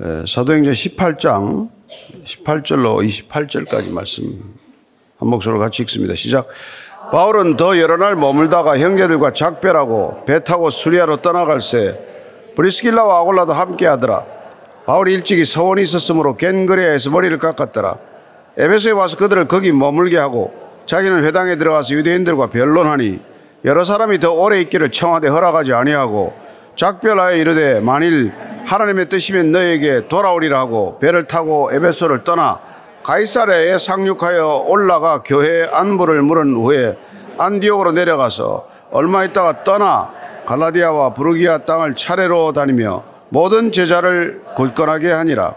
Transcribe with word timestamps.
에, 0.00 0.24
사도행전 0.26 0.72
18장 0.72 1.68
18절로 2.24 3.06
28절까지 3.06 3.90
말씀 3.90 4.54
한 5.18 5.28
목소리로 5.28 5.58
같이 5.58 5.82
읽습니다. 5.82 6.14
시작. 6.14 6.48
바울은 7.10 7.56
더 7.56 7.78
여러 7.78 7.96
날 7.96 8.16
머물다가 8.16 8.78
형제들과 8.78 9.32
작별하고 9.32 10.24
배 10.26 10.42
타고 10.42 10.70
수리아로 10.70 11.18
떠나갈새 11.18 11.98
브리스길라와 12.56 13.20
아골라도 13.20 13.52
함께 13.52 13.86
하더라. 13.86 14.24
바울이 14.86 15.14
일찍이 15.14 15.44
서원이 15.44 15.82
있었으므로 15.82 16.36
겐그레아에서 16.36 17.10
머리를 17.10 17.38
깎았더라. 17.38 17.96
에베소에 18.58 18.92
와서 18.92 19.16
그들을 19.16 19.48
거기 19.48 19.72
머물게 19.72 20.16
하고 20.16 20.54
자기는 20.86 21.24
회당에 21.24 21.56
들어가서 21.56 21.94
유대인들과 21.94 22.48
변론하니 22.48 23.20
여러 23.64 23.84
사람이 23.84 24.18
더 24.20 24.32
오래 24.32 24.60
있기를 24.60 24.90
청하되 24.90 25.28
허락하지 25.28 25.72
아니하고 25.72 26.34
작별하여 26.76 27.36
이르되 27.36 27.80
만일 27.80 28.32
하나님의 28.66 29.08
뜻이면 29.08 29.52
너에게 29.52 30.08
돌아오리라 30.08 30.58
하고 30.58 30.98
배를 30.98 31.28
타고 31.28 31.70
에베소를 31.72 32.24
떠나 32.24 32.58
가이사랴에 33.04 33.78
상륙하여 33.78 34.64
올라가 34.66 35.22
교회 35.22 35.64
안부를 35.70 36.22
물은 36.22 36.56
후에 36.56 36.98
안디옥으로 37.38 37.92
내려가서 37.92 38.66
얼마 38.90 39.22
있다가 39.22 39.62
떠나 39.62 40.10
갈라디아와 40.46 41.14
부르기아 41.14 41.58
땅을 41.58 41.94
차례로 41.94 42.52
다니며 42.52 43.04
모든 43.28 43.70
제자를 43.70 44.42
굳건하게 44.56 45.12
하니라. 45.12 45.54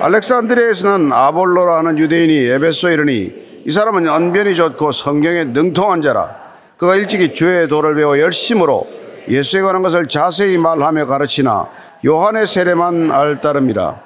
알렉산드리아에서는 0.00 1.12
아볼로라는 1.12 1.98
유대인이 1.98 2.48
에베소에 2.48 2.94
이르니 2.94 3.62
이 3.64 3.70
사람은 3.70 4.08
언변이 4.08 4.54
좋고 4.54 4.92
성경에 4.92 5.44
능통한 5.44 6.02
자라. 6.02 6.36
그가 6.76 6.96
일찍이 6.96 7.32
주의 7.32 7.66
도를 7.68 7.94
배워 7.94 8.18
열심으로 8.18 8.86
예수에 9.28 9.62
관한 9.62 9.82
것을 9.82 10.08
자세히 10.08 10.58
말하며 10.58 11.06
가르치나 11.06 11.68
요한의 12.04 12.46
세례만 12.46 13.10
알 13.10 13.40
따름이라. 13.40 14.00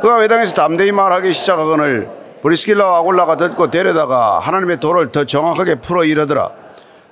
그가 0.00 0.20
회당에서 0.22 0.54
담대히 0.54 0.92
말하기 0.92 1.32
시작하거늘 1.32 2.08
브리스길라와 2.42 2.98
아골라가 2.98 3.36
듣고 3.36 3.70
데려다가 3.70 4.38
하나님의 4.38 4.78
도를 4.80 5.12
더 5.12 5.24
정확하게 5.24 5.76
풀어 5.76 6.04
이르더라. 6.04 6.50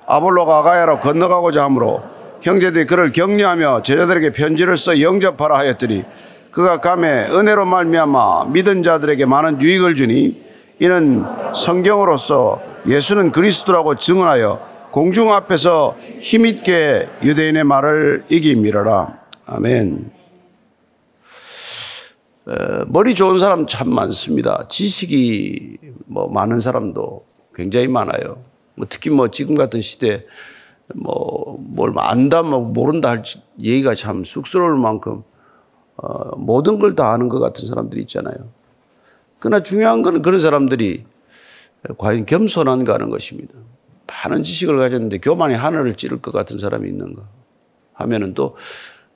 아볼로가 0.05 0.59
아가야로 0.59 0.99
건너가고자 0.99 1.63
하므로 1.65 2.01
형제들이 2.41 2.85
그를 2.85 3.11
격려하며 3.11 3.81
제자들에게 3.81 4.31
편지를 4.31 4.77
써 4.77 5.01
영접하라 5.01 5.57
하였더니 5.57 6.05
그가 6.51 6.79
감에 6.79 7.27
은혜로 7.29 7.65
말미암아 7.65 8.45
믿은 8.45 8.83
자들에게 8.83 9.25
많은 9.25 9.61
유익을 9.61 9.95
주니 9.95 10.43
이는 10.79 11.25
성경으로서 11.53 12.61
예수는 12.87 13.31
그리스도라고 13.31 13.95
증언하여 13.95 14.59
공중 14.91 15.33
앞에서 15.33 15.95
힘있게 16.21 17.09
유대인의 17.21 17.63
말을 17.63 18.23
이기미러라. 18.29 19.19
아멘. 19.45 20.16
머리 22.87 23.13
좋은 23.13 23.39
사람 23.39 23.67
참 23.67 23.89
많습니다. 23.89 24.67
지식이 24.69 25.77
뭐 26.05 26.29
많은 26.29 26.59
사람도 26.59 27.25
굉장히 27.53 27.87
많아요. 27.87 28.41
뭐 28.75 28.85
특히 28.89 29.09
뭐 29.09 29.29
지금 29.29 29.55
같은 29.55 29.81
시대 29.81 30.25
뭐뭘 30.95 31.93
안다 31.97 32.43
뭐 32.43 32.61
모른다 32.61 33.09
할 33.09 33.23
얘기가 33.59 33.95
참 33.95 34.23
쑥스러울 34.23 34.77
만큼 34.77 35.23
어, 35.97 36.37
모든 36.37 36.79
걸 36.79 36.95
다 36.95 37.11
아는 37.11 37.27
것 37.27 37.39
같은 37.39 37.67
사람들이 37.67 38.01
있잖아요. 38.01 38.35
그러나 39.39 39.61
중요한 39.61 40.01
것은 40.01 40.21
그런 40.21 40.39
사람들이 40.39 41.05
과연 41.97 42.25
겸손한가 42.25 42.93
하는 42.93 43.09
것입니다. 43.09 43.53
많은 44.07 44.43
지식을 44.43 44.77
가졌는데 44.77 45.17
교만이 45.17 45.53
하늘을 45.53 45.93
찌를 45.93 46.21
것 46.21 46.31
같은 46.31 46.59
사람이 46.59 46.87
있는가 46.87 47.23
하면은 47.93 48.33
또 48.33 48.55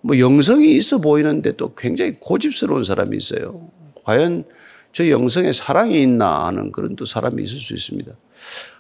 뭐 0.02 0.18
영성이 0.20 0.72
있어 0.76 1.00
보이는데 1.00 1.54
또 1.54 1.74
굉장히 1.76 2.16
고집스러운 2.20 2.84
사람이 2.84 3.16
있어요. 3.18 3.70
과연 4.04 4.46
저 4.92 5.08
영성에 5.10 5.54
사랑이 5.54 6.02
있나 6.02 6.48
하는 6.48 6.72
그런 6.72 6.96
또 6.96 7.06
사람이 7.06 7.42
있을 7.44 7.58
수 7.58 7.74
있습니다. 7.74 8.12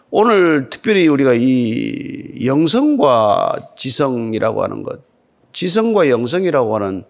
오늘 0.09 0.69
특별히 0.69 1.07
우리가 1.07 1.33
이 1.35 2.45
영성과 2.45 3.71
지성이라고 3.77 4.63
하는 4.63 4.83
것, 4.83 4.99
지성과 5.53 6.09
영성이라고 6.09 6.75
하는 6.75 7.05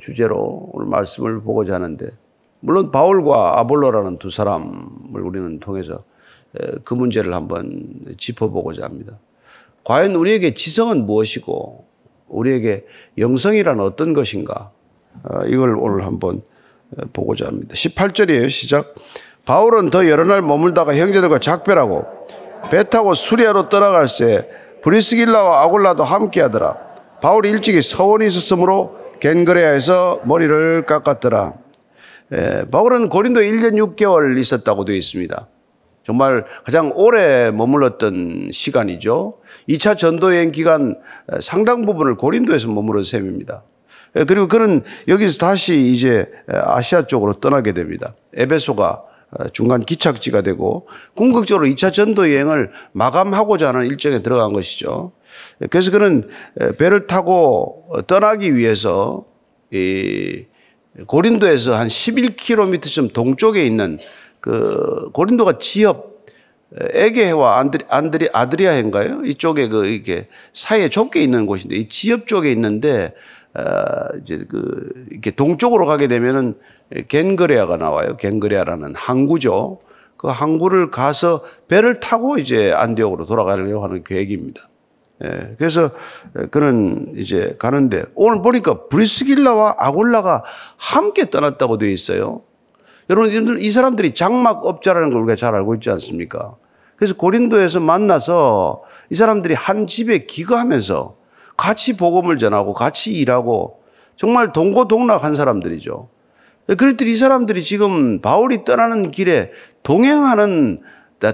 주제로 0.00 0.70
오늘 0.72 0.88
말씀을 0.88 1.40
보고자 1.42 1.74
하는데, 1.74 2.10
물론 2.58 2.90
바울과 2.90 3.60
아볼로라는 3.60 4.18
두 4.18 4.30
사람을 4.30 5.20
우리는 5.22 5.60
통해서 5.60 6.02
그 6.82 6.94
문제를 6.94 7.34
한번 7.34 8.16
짚어보고자 8.18 8.84
합니다. 8.84 9.18
과연 9.84 10.16
우리에게 10.16 10.54
지성은 10.54 11.06
무엇이고, 11.06 11.86
우리에게 12.32 12.84
영성이란 13.18 13.80
어떤 13.80 14.12
것인가, 14.12 14.70
어, 15.24 15.44
이걸 15.46 15.76
오늘 15.78 16.04
한번 16.04 16.42
보고자 17.12 17.46
합니다. 17.46 17.74
18절이에요. 17.74 18.50
시작. 18.50 18.94
바울은 19.44 19.90
더 19.90 20.08
여러 20.08 20.24
날 20.24 20.40
머물다가 20.42 20.94
형제들과 20.96 21.38
작별하고 21.38 22.04
배 22.70 22.84
타고 22.84 23.14
수리아로 23.14 23.68
떠나갈 23.68 24.08
새 24.08 24.48
브리스길라와 24.82 25.62
아골라도 25.64 26.04
함께 26.04 26.40
하더라. 26.42 26.76
바울이 27.20 27.50
일찍이 27.50 27.82
서원이 27.82 28.26
있었으므로 28.26 28.96
겐그레아에서 29.20 30.22
머리를 30.24 30.84
깎았더라. 30.86 31.54
에, 32.32 32.64
바울은 32.66 33.08
고린도 33.08 33.40
1년 33.40 33.74
6개월 33.96 34.38
있었다고 34.40 34.84
되어 34.84 34.96
있습니다. 34.96 35.48
정말 36.04 36.44
가장 36.64 36.92
오래 36.94 37.50
머물렀던 37.50 38.50
시간이죠. 38.52 39.38
2차 39.68 39.96
전도여행 39.96 40.52
기간 40.52 40.96
상당 41.40 41.82
부분을 41.82 42.16
고린도에서 42.16 42.68
머무른 42.68 43.04
셈입니다. 43.04 43.62
그리고 44.26 44.48
그는 44.48 44.82
여기서 45.08 45.38
다시 45.38 45.90
이제 45.90 46.26
아시아 46.48 47.06
쪽으로 47.06 47.34
떠나게 47.40 47.72
됩니다. 47.72 48.14
에베소가 48.34 49.02
중간 49.52 49.80
기착지가 49.80 50.42
되고 50.42 50.86
궁극적으로 51.14 51.66
2차 51.66 51.92
전도 51.92 52.30
여행을 52.30 52.70
마감하고자 52.92 53.68
하는 53.68 53.86
일정에 53.86 54.20
들어간 54.20 54.52
것이죠. 54.52 55.12
그래서 55.70 55.90
그는 55.90 56.28
배를 56.78 57.06
타고 57.06 57.86
떠나기 58.06 58.54
위해서 58.54 59.24
고린도에서 61.06 61.74
한 61.74 61.88
11km쯤 61.88 63.14
동쪽에 63.14 63.64
있는 63.64 63.98
그 64.42 65.08
고린도가 65.14 65.58
지역 65.58 66.26
에게해와 66.74 67.58
안드리, 67.58 67.84
안드리 67.88 68.28
아드리아해인가요? 68.32 69.24
이쪽에 69.24 69.68
그 69.68 69.86
이렇게 69.86 70.28
사이에 70.52 70.88
좁게 70.88 71.22
있는 71.22 71.46
곳인데 71.46 71.76
이 71.76 71.88
지역 71.88 72.26
쪽에 72.26 72.50
있는데 72.52 73.14
어, 73.54 73.62
이제 74.20 74.44
그 74.48 75.06
이렇게 75.10 75.30
동쪽으로 75.30 75.86
가게 75.86 76.08
되면은 76.08 76.54
겐그레아가 77.08 77.76
나와요. 77.76 78.16
겐그레아라는 78.16 78.94
항구죠. 78.94 79.80
그 80.16 80.28
항구를 80.28 80.90
가서 80.90 81.44
배를 81.68 82.00
타고 82.00 82.38
이제 82.38 82.72
안디옥으로 82.72 83.26
돌아가려고 83.26 83.84
하는 83.84 84.02
계획입니다. 84.02 84.68
예, 85.24 85.54
그래서 85.58 85.90
그는 86.50 87.12
이제 87.16 87.54
가는데 87.58 88.04
오늘 88.14 88.42
보니까 88.42 88.88
브리스길라와 88.88 89.76
아골라가 89.78 90.42
함께 90.76 91.30
떠났다고 91.30 91.78
되어 91.78 91.90
있어요. 91.90 92.42
여러분, 93.12 93.60
이 93.60 93.70
사람들이 93.70 94.14
장막업자라는 94.14 95.10
걸 95.10 95.20
우리가 95.20 95.36
잘 95.36 95.54
알고 95.54 95.74
있지 95.74 95.90
않습니까? 95.90 96.56
그래서 96.96 97.14
고린도에서 97.14 97.80
만나서 97.80 98.84
이 99.10 99.14
사람들이 99.14 99.52
한 99.52 99.86
집에 99.86 100.24
기거하면서 100.24 101.16
같이 101.58 101.94
복음을 101.94 102.38
전하고 102.38 102.72
같이 102.72 103.12
일하고 103.12 103.82
정말 104.16 104.54
동고동락한 104.54 105.34
사람들이죠. 105.34 106.08
그랬더니 106.66 107.12
이 107.12 107.16
사람들이 107.16 107.62
지금 107.64 108.22
바울이 108.22 108.64
떠나는 108.64 109.10
길에 109.10 109.50
동행하는 109.82 110.80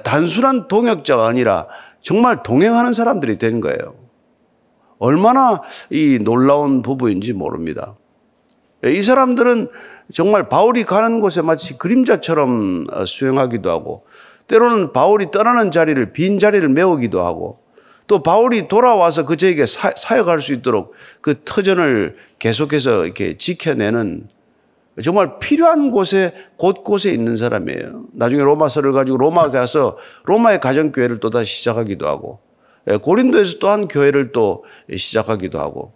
단순한 0.03 0.67
동역자가 0.67 1.29
아니라 1.29 1.69
정말 2.03 2.43
동행하는 2.43 2.93
사람들이 2.93 3.39
된 3.39 3.61
거예요. 3.61 3.95
얼마나 4.99 5.63
이 5.91 6.19
놀라운 6.21 6.83
부부인지 6.83 7.35
모릅니다. 7.35 7.95
이 8.85 9.03
사람들은 9.03 9.69
정말 10.13 10.49
바울이 10.49 10.85
가는 10.85 11.21
곳에 11.21 11.43
마치 11.43 11.77
그림자처럼 11.77 12.87
수행하기도 13.07 13.71
하고 13.71 14.05
때로는 14.47 14.93
바울이 14.93 15.31
떠나는 15.31 15.71
자리를 15.71 16.13
빈 16.13 16.39
자리를 16.39 16.67
메우기도 16.69 17.25
하고 17.25 17.59
또 18.07 18.23
바울이 18.23 18.69
돌아와서 18.69 19.27
그저에게 19.27 19.65
사역할 19.67 20.41
수 20.41 20.55
있도록 20.55 20.95
그 21.21 21.43
터전을 21.45 22.17
계속해서 22.39 23.05
이렇게 23.05 23.37
지켜내는 23.37 24.29
정말 25.05 25.39
필요한 25.39 25.91
곳에 25.91 26.33
곳곳에 26.57 27.11
있는 27.11 27.37
사람이에요. 27.37 28.07
나중에 28.13 28.43
로마서를 28.43 28.93
가지고 28.93 29.19
로마 29.19 29.51
가서 29.51 29.97
로마의 30.25 30.59
가정교회를 30.61 31.21
또 31.21 31.31
다시 31.31 31.59
시작하기도 31.59 32.09
하고 32.09 32.41
예, 32.91 32.97
고린도에서 32.97 33.59
또 33.59 33.69
한 33.69 33.87
교회를 33.87 34.33
또 34.33 34.65
시작하기도 34.91 35.61
하고 35.61 35.93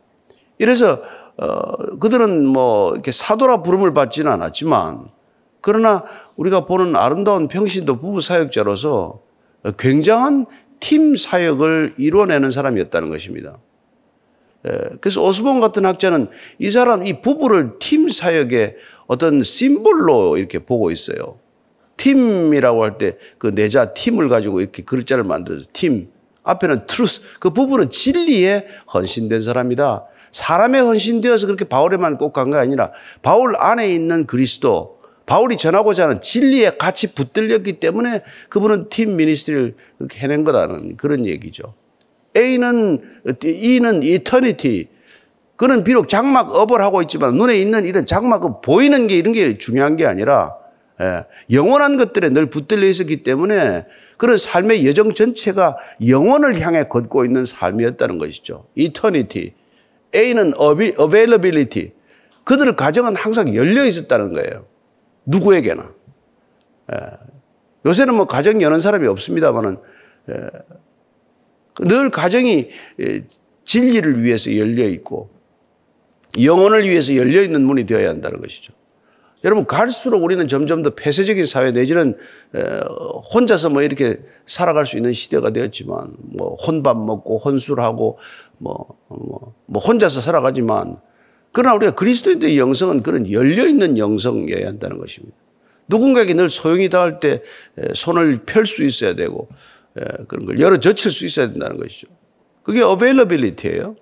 이래서 0.58 1.02
어, 1.38 1.98
그들은 1.98 2.46
뭐 2.46 2.92
이렇게 2.92 3.12
사도라 3.12 3.62
부름을 3.62 3.92
받지는 3.94 4.30
않았지만 4.30 5.08
그러나 5.60 6.04
우리가 6.36 6.66
보는 6.66 6.96
아름다운 6.96 7.48
평신도 7.48 7.98
부부 7.98 8.20
사역자로서 8.20 9.20
굉장한 9.78 10.46
팀 10.80 11.16
사역을 11.16 11.94
이뤄내는 11.98 12.50
사람이었다는 12.50 13.08
것입니다. 13.10 13.54
예, 14.66 14.70
그래서 15.00 15.22
오스본 15.22 15.60
같은 15.60 15.84
학자는 15.86 16.28
이 16.58 16.70
사람, 16.70 17.06
이 17.06 17.20
부부를 17.20 17.78
팀 17.78 18.08
사역의 18.08 18.76
어떤 19.06 19.42
symbol로 19.42 20.36
이렇게 20.36 20.58
보고 20.58 20.90
있어요. 20.90 21.38
팀이라고 21.96 22.82
할 22.82 22.98
때 22.98 23.16
그 23.38 23.48
네 23.48 23.71
자 23.71 23.94
팀을 23.94 24.28
가지고 24.28 24.60
이렇게 24.60 24.82
글자를 24.82 25.24
만들어서 25.24 25.66
팀. 25.72 26.08
앞에는 26.42 26.86
truth. 26.86 27.20
그 27.38 27.50
부부는 27.50 27.90
진리에 27.90 28.66
헌신된 28.92 29.42
사람이다. 29.42 30.04
사람에 30.32 30.78
헌신되어서 30.80 31.46
그렇게 31.46 31.64
바울에만 31.64 32.18
꼭 32.18 32.32
간 32.32 32.50
게 32.50 32.56
아니라 32.56 32.90
바울 33.22 33.54
안에 33.56 33.92
있는 33.92 34.26
그리스도, 34.26 34.98
바울이 35.26 35.56
전하고자 35.56 36.04
하는 36.04 36.20
진리에 36.20 36.70
같이 36.78 37.14
붙들렸기 37.14 37.74
때문에 37.74 38.22
그분은 38.48 38.88
팀 38.88 39.16
미니스트리를 39.16 39.76
그렇게 39.98 40.18
해낸 40.20 40.42
거라는 40.42 40.96
그런 40.96 41.26
얘기죠. 41.26 41.62
A는, 42.36 43.02
E는 43.44 44.02
이터니티. 44.02 44.88
그는 45.56 45.84
비록 45.84 46.08
장막 46.08 46.54
업을 46.56 46.80
하고 46.80 47.02
있지만 47.02 47.34
눈에 47.34 47.56
있는 47.60 47.84
이런 47.84 48.04
장막은 48.04 48.62
보이는 48.62 49.06
게 49.06 49.16
이런 49.16 49.32
게 49.32 49.58
중요한 49.58 49.96
게 49.96 50.06
아니라 50.06 50.54
예, 51.00 51.24
영원한 51.52 51.96
것들에 51.96 52.30
늘 52.30 52.46
붙들려 52.50 52.86
있었기 52.86 53.22
때문에 53.22 53.84
그런 54.16 54.36
삶의 54.36 54.86
여정 54.86 55.14
전체가 55.14 55.76
영원을 56.08 56.60
향해 56.60 56.84
걷고 56.84 57.24
있는 57.24 57.44
삶이었다는 57.44 58.18
것이죠. 58.18 58.66
이터니티. 58.74 59.54
A는 60.14 60.52
availability. 61.00 61.92
그들의 62.44 62.76
가정은 62.76 63.16
항상 63.16 63.54
열려 63.54 63.84
있었다는 63.84 64.32
거예요. 64.32 64.66
누구에게나. 65.26 65.94
예. 66.92 66.96
요새는 67.86 68.14
뭐 68.14 68.26
가정 68.26 68.60
여는 68.60 68.80
사람이 68.80 69.06
없습니다만은 69.06 69.78
예. 70.30 70.34
늘 71.80 72.10
가정이 72.10 72.68
예, 73.00 73.24
진리를 73.64 74.22
위해서 74.22 74.56
열려 74.56 74.84
있고 74.88 75.30
영혼을 76.42 76.84
위해서 76.84 77.16
열려 77.16 77.42
있는 77.42 77.62
문이 77.62 77.84
되어야 77.84 78.10
한다는 78.10 78.40
것이죠. 78.40 78.72
여러분 79.44 79.66
갈수록 79.66 80.22
우리는 80.22 80.46
점점 80.46 80.82
더 80.82 80.90
폐쇄적인 80.90 81.46
사회 81.46 81.72
내지는 81.72 82.14
혼자서 83.34 83.70
뭐 83.70 83.82
이렇게 83.82 84.20
살아갈 84.46 84.86
수 84.86 84.96
있는 84.96 85.12
시대가 85.12 85.50
되었지만 85.50 86.14
뭐 86.18 86.54
혼밥 86.54 86.96
먹고 86.96 87.38
혼술하고 87.38 88.18
뭐, 88.58 88.86
뭐, 89.08 89.54
뭐 89.66 89.82
혼자서 89.82 90.20
살아가지만 90.20 90.98
그러나 91.50 91.74
우리가 91.74 91.94
그리스도인들의 91.94 92.58
영성은 92.58 93.02
그런 93.02 93.30
열려 93.30 93.66
있는 93.66 93.98
영성이어야 93.98 94.66
한다는 94.66 94.98
것입니다. 94.98 95.36
누군가에게 95.88 96.34
늘 96.34 96.48
소용이 96.48 96.88
닿을 96.88 97.18
때 97.18 97.42
손을 97.94 98.44
펼 98.44 98.64
수 98.64 98.84
있어야 98.84 99.14
되고 99.14 99.48
그런 100.28 100.46
걸 100.46 100.60
열어 100.60 100.78
젖힐 100.78 101.10
수 101.10 101.26
있어야 101.26 101.50
된다는 101.50 101.76
것이죠. 101.76 102.06
그게 102.62 102.80
availability예요. 102.80 103.96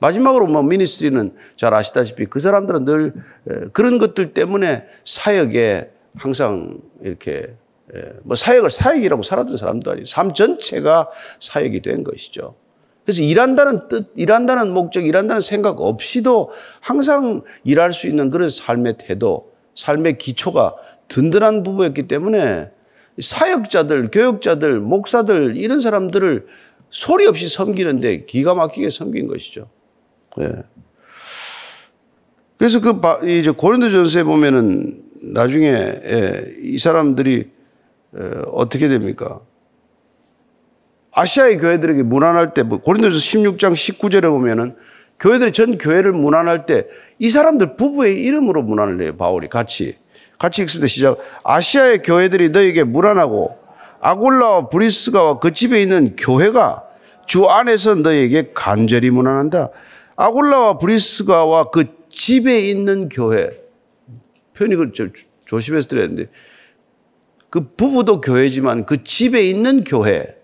마지막으로 0.00 0.46
뭐 0.46 0.62
미니스트리는 0.62 1.34
잘 1.56 1.72
아시다시피 1.74 2.26
그 2.26 2.40
사람들은 2.40 2.84
늘 2.84 3.14
그런 3.72 3.98
것들 3.98 4.32
때문에 4.32 4.84
사역에 5.04 5.90
항상 6.16 6.80
이렇게 7.02 7.54
뭐 8.22 8.36
사역을 8.36 8.70
사역이라고 8.70 9.22
살았던 9.22 9.56
사람도 9.56 9.90
아니에요. 9.90 10.06
삶 10.06 10.32
전체가 10.32 11.08
사역이 11.38 11.80
된 11.82 12.02
것이죠. 12.02 12.54
그래서 13.04 13.22
일한다는 13.22 13.88
뜻, 13.88 14.12
일한다는 14.14 14.72
목적, 14.72 15.04
일한다는 15.04 15.42
생각 15.42 15.80
없이도 15.80 16.50
항상 16.80 17.42
일할 17.64 17.92
수 17.92 18.06
있는 18.06 18.30
그런 18.30 18.48
삶의 18.48 18.96
태도, 18.98 19.52
삶의 19.74 20.18
기초가 20.18 20.76
든든한 21.08 21.62
부부였기 21.62 22.06
때문에 22.06 22.70
사역자들, 23.18 24.10
교역자들, 24.12 24.80
목사들 24.80 25.56
이런 25.56 25.80
사람들을 25.80 26.46
소리 26.90 27.26
없이 27.26 27.48
섬기는데 27.48 28.24
기가 28.24 28.54
막히게 28.54 28.90
섬긴 28.90 29.26
것이죠. 29.26 29.68
네. 30.36 30.48
그래서 32.58 32.80
그 32.80 33.00
이제 33.28 33.50
고린도전서에 33.50 34.22
보면은 34.24 35.02
나중에 35.34 35.66
예, 35.68 36.54
이 36.62 36.78
사람들이 36.78 37.50
어떻게 38.52 38.88
됩니까? 38.88 39.40
아시아의 41.12 41.58
교회들에게 41.58 42.02
문안할 42.02 42.54
때 42.54 42.62
뭐 42.62 42.78
고린도서 42.78 43.16
16장 43.16 43.72
19절에 43.72 44.22
보면은 44.30 44.76
교회들이 45.18 45.52
전 45.52 45.78
교회를 45.78 46.12
문안할 46.12 46.66
때 46.66 46.86
이 47.20 47.28
사람들 47.28 47.76
부부의 47.76 48.22
이름으로 48.22 48.62
문안을 48.62 49.02
해요. 49.04 49.16
바울이 49.16 49.48
같이. 49.48 49.96
같이 50.38 50.62
읽습니다. 50.62 50.88
시작. 50.88 51.18
아시아의 51.44 52.00
교회들이 52.02 52.48
너에게 52.48 52.82
문안하고 52.82 53.58
아굴라와 54.00 54.70
브리스가와 54.70 55.38
그 55.38 55.52
집에 55.52 55.82
있는 55.82 56.16
교회가 56.16 56.82
주 57.26 57.44
안에서 57.46 57.96
너에게 57.96 58.52
간절히 58.54 59.10
문안한다. 59.10 59.68
아굴라와 60.20 60.76
브리스가와 60.76 61.70
그 61.70 61.84
집에 62.10 62.60
있는 62.60 63.08
교회 63.08 63.58
그 64.52 64.92
조심해서 65.46 65.88
들어야 65.88 66.06
되는데 66.08 66.30
그 67.48 67.66
부부도 67.66 68.20
교회지만 68.20 68.84
그 68.84 69.02
집에 69.02 69.40
있는 69.42 69.82
교회 69.82 70.36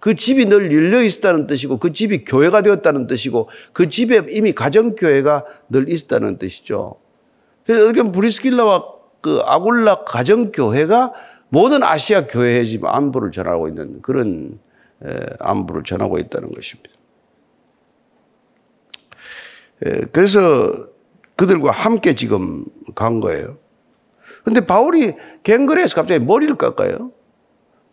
그 0.00 0.16
집이 0.16 0.46
늘 0.46 0.72
열려 0.72 1.02
있었다는 1.02 1.46
뜻이고 1.46 1.78
그 1.78 1.92
집이 1.92 2.24
교회가 2.24 2.62
되었다는 2.62 3.06
뜻이고 3.06 3.48
그 3.72 3.88
집에 3.88 4.26
이미 4.28 4.52
가정교회가 4.52 5.44
늘 5.70 5.88
있었다는 5.88 6.38
뜻이죠. 6.38 6.96
그래서 7.64 7.84
어떻게 7.84 8.00
보면 8.02 8.12
브리스길라와 8.12 8.86
그 9.20 9.40
아굴라 9.44 10.02
가정교회가 10.04 11.12
모든 11.48 11.84
아시아 11.84 12.26
교회에 12.26 12.64
지금 12.64 12.88
안부를 12.88 13.30
전하고 13.30 13.68
있는 13.68 14.02
그런 14.02 14.58
안부를 15.38 15.84
전하고 15.84 16.18
있다는 16.18 16.50
것입니다. 16.50 16.90
예, 19.86 20.02
그래서 20.12 20.72
그들과 21.36 21.70
함께 21.70 22.14
지금 22.14 22.64
간 22.94 23.20
거예요. 23.20 23.58
근데 24.44 24.64
바울이 24.64 25.14
갱그레에서 25.42 25.96
갑자기 25.96 26.24
머리를 26.24 26.56
깎아요. 26.56 27.12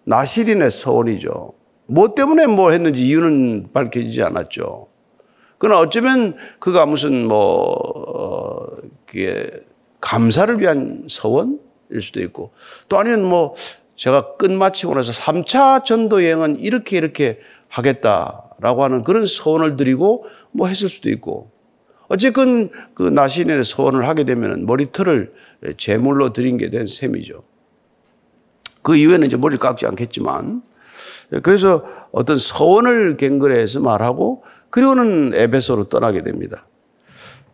나시린의 0.03 0.69
서원이죠. 0.71 1.53
뭐 1.87 2.13
때문에 2.13 2.47
뭐 2.47 2.71
했는지 2.71 3.05
이유는 3.05 3.69
밝혀지지 3.73 4.21
않았죠. 4.23 4.87
그러나 5.57 5.79
어쩌면 5.79 6.35
그가 6.59 6.85
무슨 6.85 7.27
뭐, 7.27 7.37
어, 7.37 8.67
그게 9.05 9.47
감사를 9.99 10.59
위한 10.59 11.05
서원일 11.07 12.01
수도 12.01 12.21
있고 12.21 12.51
또 12.89 12.97
아니면 12.97 13.23
뭐 13.23 13.55
제가 13.95 14.37
끝마치고 14.37 14.95
나서 14.95 15.11
3차 15.11 15.85
전도 15.85 16.23
여행은 16.23 16.59
이렇게 16.59 16.97
이렇게 16.97 17.39
하겠다라고 17.67 18.83
하는 18.83 19.03
그런 19.03 19.27
소원을 19.27 19.77
드리고 19.77 20.25
뭐 20.51 20.67
했을 20.67 20.89
수도 20.89 21.09
있고 21.09 21.51
어쨌건 22.11 22.69
그 22.93 23.03
나신의 23.03 23.63
소원을 23.63 24.05
하게 24.05 24.25
되면 24.25 24.65
머리털을 24.65 25.31
제물로 25.77 26.33
드린 26.33 26.57
게 26.57 26.69
된 26.69 26.85
셈이죠. 26.85 27.43
그 28.81 28.97
이후에는 28.97 29.27
이제 29.27 29.37
머리를 29.37 29.59
깎지 29.59 29.85
않겠지만 29.85 30.61
그래서 31.41 31.85
어떤 32.11 32.37
소원을 32.37 33.15
갱그레해서 33.15 33.79
말하고 33.79 34.43
그리고는 34.69 35.31
에베소로 35.33 35.85
떠나게 35.87 36.21
됩니다. 36.23 36.67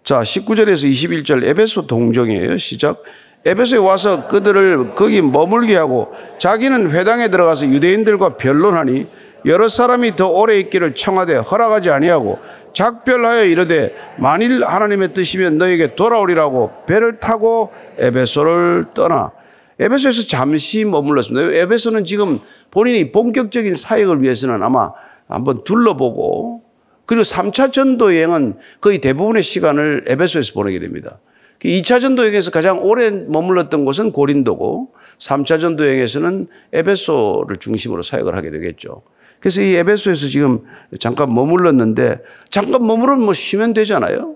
자, 0.04 0.22
19절에서 0.22 0.90
21절 0.90 1.46
에베소 1.46 1.86
동정이에요. 1.86 2.58
시작. 2.58 3.04
에베소에 3.46 3.78
와서 3.78 4.28
그들을 4.28 4.96
거기 4.96 5.22
머물게 5.22 5.76
하고 5.76 6.12
자기는 6.40 6.92
회당에 6.92 7.28
들어가서 7.28 7.68
유대인들과 7.68 8.38
변론하니 8.38 9.06
여러 9.46 9.70
사람이 9.70 10.16
더 10.16 10.30
오래 10.30 10.58
있기를 10.60 10.96
청하되 10.96 11.36
허락하지 11.36 11.92
아니하고 11.92 12.40
작별하여 12.78 13.46
이르되 13.46 13.96
만일 14.20 14.64
하나님의 14.64 15.16
뜻이면 15.16 15.58
너에게 15.58 15.96
돌아오리라고 15.96 16.72
배를 16.86 17.20
타고 17.20 17.72
에베소를 17.98 18.86
떠나 18.94 19.32
에베소에서 19.80 20.28
잠시 20.28 20.86
머물렀습니다. 20.86 21.56
에베소는 21.56 22.06
지금 22.06 22.40
본인이 22.70 23.12
본격적인 23.12 23.74
사역을 23.74 24.22
위해서는 24.22 24.62
아마 24.62 24.92
한번 25.28 25.64
둘러보고 25.64 26.62
그리고 27.08 27.24
3차 27.24 27.74
전도 27.74 28.16
여행은 28.16 28.58
거의 28.80 29.00
대부분의 29.02 29.42
시간을 29.42 30.06
에베소에서 30.08 30.54
보내게 30.54 30.80
됩니다. 30.80 31.20
2차 31.60 31.96
그 31.96 32.00
전도 32.00 32.22
여행에서 32.24 32.52
가장 32.52 32.84
오래 32.84 33.10
머물렀던 33.10 33.86
곳은 33.86 34.12
고린도고 34.12 34.94
3차 35.18 35.60
전도 35.60 35.84
여행에서는 35.84 36.46
에베소를 36.74 37.58
중심으로 37.58 38.04
사역을 38.04 38.36
하게 38.36 38.52
되겠죠. 38.52 39.02
그래서 39.40 39.62
이 39.62 39.76
에베소에서 39.76 40.28
지금 40.28 40.66
잠깐 41.00 41.34
머물렀는데 41.34 42.24
잠깐 42.50 42.86
머무르면 42.86 43.24
뭐 43.24 43.34
쉬면 43.34 43.74
되잖아요. 43.74 44.36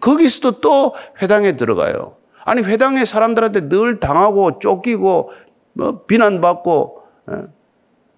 거기서도 0.00 0.60
또 0.60 0.94
회당에 1.20 1.56
들어가요. 1.56 2.16
아니 2.44 2.62
회당에 2.62 3.04
사람들한테 3.04 3.68
늘 3.68 4.00
당하고 4.00 4.58
쫓기고 4.58 5.30
뭐 5.74 6.04
비난받고 6.06 7.02
예. 7.32 7.36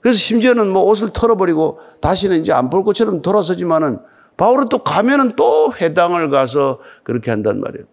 그래서 0.00 0.18
심지어는 0.18 0.68
뭐 0.68 0.82
옷을 0.82 1.10
털어버리고 1.12 1.78
다시는 2.00 2.40
이제 2.40 2.52
안 2.52 2.70
볼 2.70 2.82
것처럼 2.84 3.22
돌아서지만은 3.22 3.98
바울은 4.36 4.68
또 4.68 4.78
가면은 4.78 5.36
또 5.36 5.72
회당을 5.72 6.30
가서 6.30 6.80
그렇게 7.04 7.30
한단 7.30 7.60
말이에요. 7.60 7.86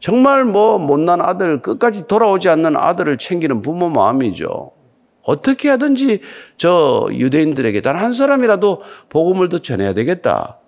정말 0.00 0.44
뭐 0.44 0.78
못난 0.78 1.20
아들 1.20 1.62
끝까지 1.62 2.08
돌아오지 2.08 2.48
않는 2.48 2.76
아들을 2.76 3.18
챙기는 3.18 3.60
부모 3.60 3.88
마음이죠. 3.88 4.72
어떻게 5.22 5.68
하든지 5.68 6.20
저 6.56 7.08
유대인들에게 7.12 7.80
단 7.80 7.96
한 7.96 8.12
사람이라도 8.12 8.82
복음을 9.08 9.48
더 9.48 9.58
전해야 9.58 9.92
되겠다. 9.94 10.58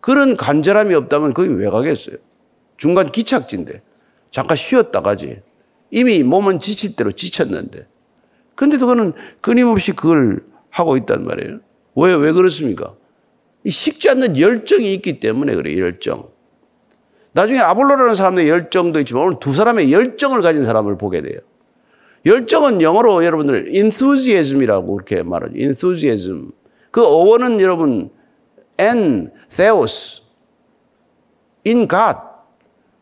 그런 0.00 0.36
간절함이 0.36 0.94
없다면 0.94 1.34
거기 1.34 1.48
왜 1.50 1.68
가겠어요? 1.70 2.16
중간 2.76 3.06
기착지인데 3.06 3.82
잠깐 4.32 4.56
쉬었다 4.56 5.02
가지. 5.02 5.40
이미 5.90 6.22
몸은 6.22 6.58
지칠 6.58 6.96
대로 6.96 7.12
지쳤는데. 7.12 7.86
근데도 8.54 8.86
그는 8.86 9.12
끊임없이 9.40 9.92
그걸 9.92 10.42
하고 10.70 10.96
있단 10.96 11.24
말이에요. 11.24 11.58
왜, 11.96 12.14
왜 12.14 12.32
그렇습니까? 12.32 12.94
이 13.64 13.70
식지 13.70 14.08
않는 14.08 14.38
열정이 14.38 14.94
있기 14.94 15.20
때문에 15.20 15.54
그래요, 15.54 15.84
열정. 15.84 16.28
나중에 17.32 17.58
아볼로라는 17.60 18.14
사람의 18.14 18.48
열정도 18.48 18.98
있지만 19.00 19.24
오늘 19.24 19.38
두 19.40 19.52
사람의 19.52 19.92
열정을 19.92 20.40
가진 20.42 20.64
사람을 20.64 20.96
보게 20.98 21.20
돼요. 21.20 21.38
열정은 22.26 22.82
영어로 22.82 23.24
여러분들 23.24 23.74
enthusiasm이라고 23.74 24.94
그렇게 24.94 25.22
말하죠. 25.22 25.54
enthusiasm. 25.56 26.52
그 26.90 27.04
어원은 27.04 27.60
여러분 27.60 28.10
en 28.78 29.30
theos 29.48 30.22
in 31.66 31.88
God 31.88 32.18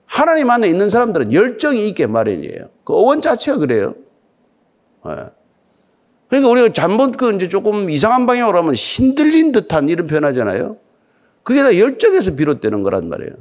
하나님 0.06 0.50
안에 0.50 0.68
있는 0.68 0.88
사람들은 0.88 1.32
열정이 1.32 1.88
있게 1.88 2.06
마련이에요. 2.06 2.70
그 2.84 2.94
어원 2.94 3.20
자체가 3.20 3.58
그래요. 3.58 3.94
네. 5.04 5.14
그러니까 6.28 6.50
우리가 6.50 6.72
잘못 6.72 7.16
그 7.16 7.34
이제 7.34 7.48
조금 7.48 7.90
이상한 7.90 8.26
방향으로 8.26 8.58
하면 8.58 8.74
신들린 8.74 9.52
듯한 9.52 9.88
이런 9.88 10.06
표현하잖아요. 10.06 10.76
그게 11.42 11.62
다 11.62 11.76
열정에서 11.76 12.36
비롯되는 12.36 12.82
거란 12.82 13.08
말이에요. 13.08 13.32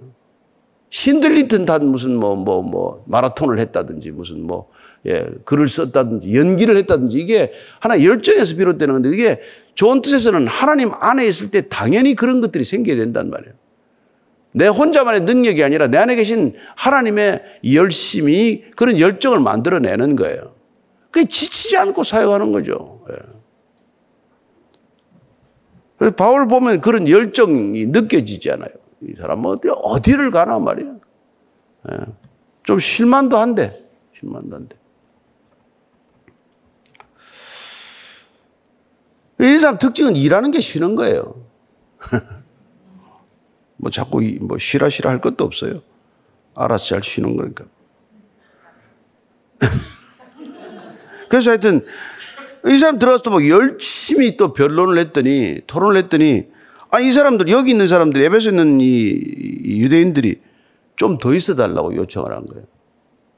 신들린 0.89 1.49
듯한 1.49 1.85
무슨 1.85 2.15
뭐, 2.15 2.35
뭐, 2.35 2.61
뭐, 2.61 3.03
마라톤을 3.07 3.59
했다든지 3.59 4.11
무슨 4.11 4.47
뭐, 4.47 4.69
예, 5.07 5.25
글을 5.45 5.69
썼다든지 5.69 6.35
연기를 6.35 6.75
했다든지 6.77 7.17
이게 7.17 7.51
하나 7.79 8.03
열정에서 8.03 8.55
비롯되는 8.55 8.93
건데 8.93 9.09
이게 9.09 9.39
좋은 9.75 10.01
뜻에서는 10.01 10.47
하나님 10.47 10.91
안에 10.93 11.25
있을 11.25 11.49
때 11.51 11.69
당연히 11.69 12.15
그런 12.15 12.41
것들이 12.41 12.63
생겨야 12.63 12.97
된단 12.97 13.29
말이에요. 13.29 13.53
내 14.51 14.67
혼자만의 14.67 15.21
능력이 15.21 15.63
아니라 15.63 15.87
내 15.87 15.97
안에 15.97 16.15
계신 16.15 16.55
하나님의 16.75 17.43
열심이 17.73 18.63
그런 18.75 18.99
열정을 18.99 19.39
만들어내는 19.39 20.15
거예요. 20.15 20.55
그게 21.11 21.27
지치지 21.27 21.77
않고 21.77 22.03
사역하는 22.03 22.51
거죠. 22.51 23.05
예. 23.11 23.15
바울 26.11 26.47
보면 26.47 26.81
그런 26.81 27.07
열정이 27.07 27.87
느껴지지 27.87 28.51
않아요. 28.51 28.69
이 29.01 29.13
사람은 29.19 29.45
어디, 29.45 29.69
어디를 29.69 30.31
가나 30.31 30.59
말이야. 30.59 30.95
예. 31.91 31.97
좀 32.63 32.79
실만도 32.79 33.37
한데, 33.37 33.83
실만도 34.19 34.55
한데. 34.55 34.76
이 39.39 39.57
사람 39.59 39.77
특징은 39.77 40.15
일하는 40.15 40.51
게 40.51 40.59
쉬는 40.59 40.95
거예요. 40.95 41.45
뭐 43.77 43.91
자꾸 43.91 44.21
뭐 44.41 44.57
쉬라 44.57 44.89
쉬라 44.89 45.11
할 45.11 45.21
것도 45.21 45.43
없어요. 45.43 45.81
알아서 46.55 46.85
잘 46.87 47.03
쉬는 47.03 47.35
거니까. 47.37 47.65
그래서 51.29 51.49
하여튼 51.51 51.85
이 52.65 52.77
사람 52.79 52.99
들어가서 52.99 53.23
또 53.23 53.31
막 53.31 53.47
열심히 53.47 54.37
또 54.37 54.53
변론을 54.53 54.97
했더니 54.99 55.61
토론을 55.67 55.97
했더니 55.97 56.47
아 56.89 56.99
이 57.01 57.11
사람들 57.11 57.49
여기 57.49 57.71
있는 57.71 57.87
사람들이 57.87 58.23
에베소 58.25 58.49
있는 58.49 58.79
이 58.81 58.87
유대인들이 59.81 60.41
좀 60.95 61.17
더 61.19 61.33
있어 61.35 61.53
달라고 61.55 61.95
요청을 61.95 62.31
한 62.33 62.45
거예요. 62.45 62.65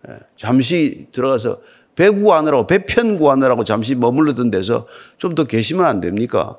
예, 0.07 0.17
잠시 0.37 1.07
들어가서 1.11 1.59
배 1.99 2.09
구하느라고 2.09 2.65
배편 2.65 3.17
구하느라고 3.17 3.65
잠시 3.65 3.93
머물렀던 3.93 4.51
데서 4.51 4.87
좀 5.17 5.35
더 5.35 5.43
계시면 5.43 5.85
안 5.85 5.99
됩니까? 5.99 6.57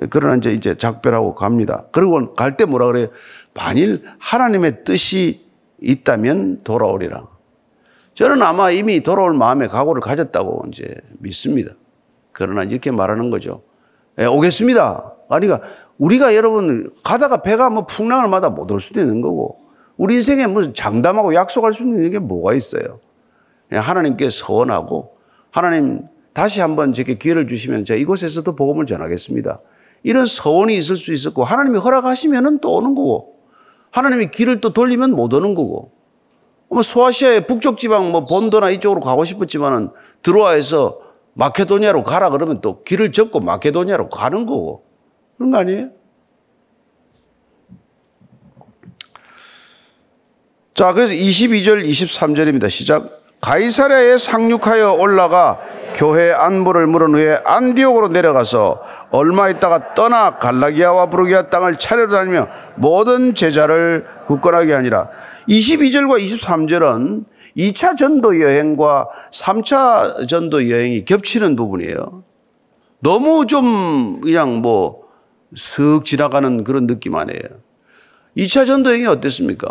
예, 0.00 0.06
그러나 0.08 0.36
이제 0.36 0.50
이제 0.54 0.78
작별하고 0.78 1.34
갑니다. 1.34 1.84
그리고 1.92 2.32
갈 2.34 2.56
때 2.56 2.64
뭐라 2.64 2.86
그래요? 2.86 3.08
만일 3.54 4.02
하나님의 4.18 4.84
뜻이 4.84 5.44
있다면 5.82 6.60
돌아오리라. 6.64 7.26
저는 8.14 8.40
아마 8.42 8.70
이미 8.70 9.02
돌아올 9.02 9.34
마음의 9.34 9.68
각오를 9.68 10.00
가졌다고 10.00 10.64
이제 10.68 10.94
믿습니다. 11.18 11.72
그러나 12.32 12.62
이렇게 12.62 12.90
말하는 12.90 13.28
거죠. 13.30 13.62
예, 14.18 14.24
오겠습니다. 14.24 15.12
아니가 15.28 15.60
우리가 15.98 16.34
여러분 16.34 16.90
가다가 17.04 17.42
배가 17.42 17.68
뭐 17.68 17.84
풍랑을 17.84 18.30
마다 18.30 18.48
못 18.48 18.70
올 18.70 18.80
수도 18.80 19.00
있는 19.00 19.20
거고 19.20 19.58
우리 19.98 20.14
인생에 20.14 20.46
무슨 20.46 20.72
장담하고 20.72 21.34
약속할 21.34 21.74
수 21.74 21.82
있는 21.82 22.10
게 22.10 22.18
뭐가 22.18 22.54
있어요. 22.54 23.00
하나님께 23.70 24.30
서원하고 24.30 25.16
하나님 25.50 26.02
다시 26.32 26.60
한번 26.60 26.92
제게 26.92 27.18
기회를 27.18 27.46
주시면 27.46 27.84
제가 27.84 27.98
이곳에서도 27.98 28.54
복음을 28.54 28.86
전하겠습니다. 28.86 29.60
이런 30.02 30.26
서원이 30.26 30.76
있을 30.76 30.96
수 30.96 31.12
있었고 31.12 31.44
하나님이 31.44 31.78
허락하시면은 31.78 32.60
또 32.60 32.74
오는 32.74 32.94
거고 32.94 33.36
하나님이 33.90 34.30
길을 34.30 34.60
또 34.60 34.72
돌리면 34.72 35.12
못 35.12 35.32
오는 35.34 35.54
거고 35.54 35.92
뭐 36.68 36.82
소아시아의 36.82 37.46
북쪽 37.46 37.78
지방 37.78 38.10
뭐 38.12 38.26
본도나 38.26 38.70
이쪽으로 38.70 39.00
가고 39.00 39.24
싶었지만은 39.24 39.90
들어와서 40.22 41.00
마케도니아로 41.34 42.02
가라 42.02 42.30
그러면 42.30 42.60
또 42.60 42.82
길을 42.82 43.12
접고 43.12 43.40
마케도니아로 43.40 44.08
가는 44.08 44.44
거고 44.44 44.84
그런 45.36 45.50
거 45.50 45.58
아니에요? 45.58 45.90
자, 50.74 50.92
그래서 50.92 51.12
22절, 51.12 51.84
23절입니다. 51.84 52.70
시작. 52.70 53.27
가이사랴에 53.40 54.18
상륙하여 54.18 54.94
올라가 54.94 55.60
교회 55.94 56.32
안부를 56.32 56.86
물은 56.86 57.14
후에 57.14 57.40
안디옥으로 57.44 58.08
내려가서 58.08 58.82
얼마 59.10 59.48
있다가 59.48 59.94
떠나 59.94 60.38
갈라기아와 60.38 61.08
부르기아 61.10 61.48
땅을 61.48 61.76
차례로 61.78 62.12
다니며 62.12 62.48
모든 62.76 63.34
제자를 63.34 64.06
굳건하게 64.26 64.72
하니라. 64.74 65.08
22절과 65.48 66.22
23절은 66.22 67.24
2차 67.56 67.96
전도 67.96 68.40
여행과 68.40 69.08
3차 69.32 70.28
전도 70.28 70.68
여행이 70.68 71.04
겹치는 71.04 71.56
부분이에요. 71.56 72.24
너무 73.00 73.46
좀 73.46 74.20
그냥 74.20 74.60
뭐 74.60 75.08
슥 75.54 76.04
지나가는 76.04 76.64
그런 76.64 76.86
느낌 76.86 77.14
아니에요. 77.14 77.40
2차 78.36 78.66
전도 78.66 78.90
여행이 78.90 79.06
어땠습니까? 79.06 79.68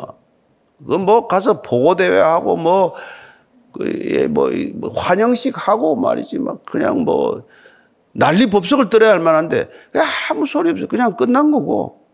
그뭐 0.85 1.27
가서 1.27 1.61
보고대회 1.61 2.19
하고 2.19 2.55
뭐, 2.55 2.93
그, 2.93 2.99
뭐, 4.29 4.49
뭐, 4.75 4.93
환영식 4.93 5.67
하고 5.67 5.95
말이지 5.95 6.39
막 6.39 6.63
그냥 6.65 7.03
뭐 7.03 7.45
난리 8.11 8.47
법석을 8.47 8.89
떨어야 8.89 9.11
할 9.11 9.19
만한데 9.19 9.69
아무 10.29 10.45
소리 10.45 10.71
없어 10.71 10.87
그냥 10.87 11.15
끝난 11.15 11.51
거고 11.51 12.07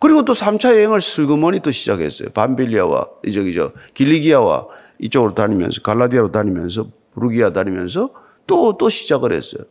그리고 0.00 0.24
또 0.24 0.32
3차 0.32 0.74
여행을 0.74 1.00
슬그머니 1.00 1.60
또 1.60 1.70
시작했어요. 1.70 2.28
밤빌리아와 2.30 3.06
저기 3.32 3.54
저 3.54 3.72
길리기아와 3.94 4.66
이쪽으로 4.98 5.34
다니면서 5.34 5.80
갈라디아로 5.82 6.30
다니면서 6.30 6.86
부르기아 7.14 7.52
다니면서 7.52 8.10
또또 8.46 8.88
시작을 8.88 9.32
했어요. 9.32 9.62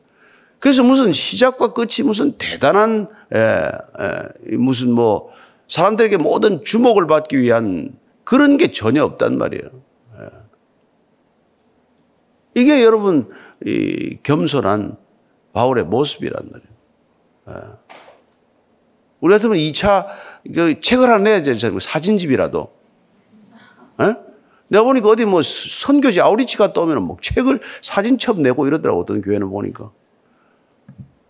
그래서 0.59 0.81
무슨 0.81 1.11
시작과 1.11 1.73
끝이 1.73 2.05
무슨 2.05 2.31
대단한 2.37 3.07
에, 3.33 3.39
에, 3.39 4.57
무슨 4.57 4.91
뭐 4.91 5.29
사람들에게 5.67 6.17
모든 6.17 6.63
주목을 6.63 7.05
받기 7.05 7.37
위한 7.37 7.91
그런 8.23 8.57
게 8.57 8.71
전혀 8.71 9.03
없단 9.03 9.37
말이에요. 9.37 9.69
에. 12.55 12.61
이게 12.61 12.83
여러분 12.83 13.29
이 13.65 14.17
겸손한 14.23 14.97
바울의 15.53 15.85
모습이란 15.85 16.49
말이에요. 16.51 17.77
우리 19.19 19.33
같으면 19.33 19.57
2차 19.57 20.07
그 20.53 20.79
책을 20.79 21.07
하나 21.07 21.19
내야죠. 21.19 21.79
사진집이라도. 21.79 22.73
에? 24.01 24.15
내가 24.67 24.83
보니까 24.83 25.09
어디 25.09 25.25
뭐 25.25 25.41
선교지 25.41 26.19
아우리치 26.19 26.57
갔다 26.57 26.81
오면 26.81 27.03
뭐 27.03 27.17
책을 27.21 27.61
사진첩 27.81 28.41
내고 28.41 28.67
이러더라고 28.67 29.01
어떤 29.01 29.21
교회는 29.21 29.49
보니까. 29.49 29.91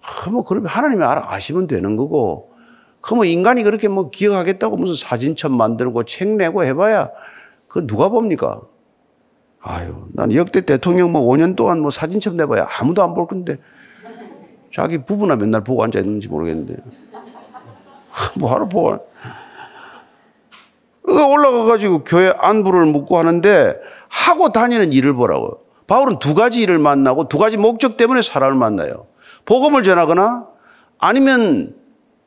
아, 0.01 0.29
뭐 0.29 0.43
그러면 0.43 0.67
하나님이 0.67 1.03
알아 1.03 1.25
아시면 1.31 1.67
되는 1.67 1.95
거고. 1.95 2.51
그뭐 3.01 3.25
인간이 3.25 3.63
그렇게 3.63 3.89
뭐 3.89 4.09
기억하겠다고 4.09 4.77
무슨 4.77 4.95
사진첩 4.95 5.51
만들고 5.51 6.05
책 6.05 6.29
내고 6.29 6.63
해봐야 6.63 7.11
그 7.67 7.85
누가 7.85 8.07
봅니까? 8.07 8.61
아유, 9.63 10.05
난 10.13 10.33
역대 10.33 10.61
대통령 10.61 11.11
뭐 11.11 11.21
5년 11.21 11.55
동안 11.55 11.79
뭐 11.81 11.89
사진첩 11.89 12.35
내봐야 12.35 12.67
아무도 12.79 13.01
안 13.03 13.13
볼 13.13 13.27
건데 13.27 13.57
자기 14.73 14.97
부부나 14.97 15.35
맨날 15.35 15.63
보고 15.63 15.83
앉아 15.83 15.99
있는지 15.99 16.27
모르겠는데. 16.27 16.77
뭐 18.39 18.51
하러 18.53 18.67
보고. 18.67 18.99
올라가가지고 21.05 22.03
교회 22.03 22.33
안부를 22.37 22.85
묻고 22.87 23.17
하는데 23.17 23.79
하고 24.09 24.51
다니는 24.51 24.91
일을 24.93 25.13
보라고. 25.13 25.63
바울은 25.87 26.19
두 26.19 26.33
가지 26.33 26.61
일을 26.61 26.79
만나고 26.79 27.27
두 27.27 27.37
가지 27.37 27.57
목적 27.57 27.97
때문에 27.97 28.21
사람을 28.21 28.55
만나요. 28.57 29.05
복음을 29.45 29.83
전하거나 29.83 30.47
아니면 30.99 31.75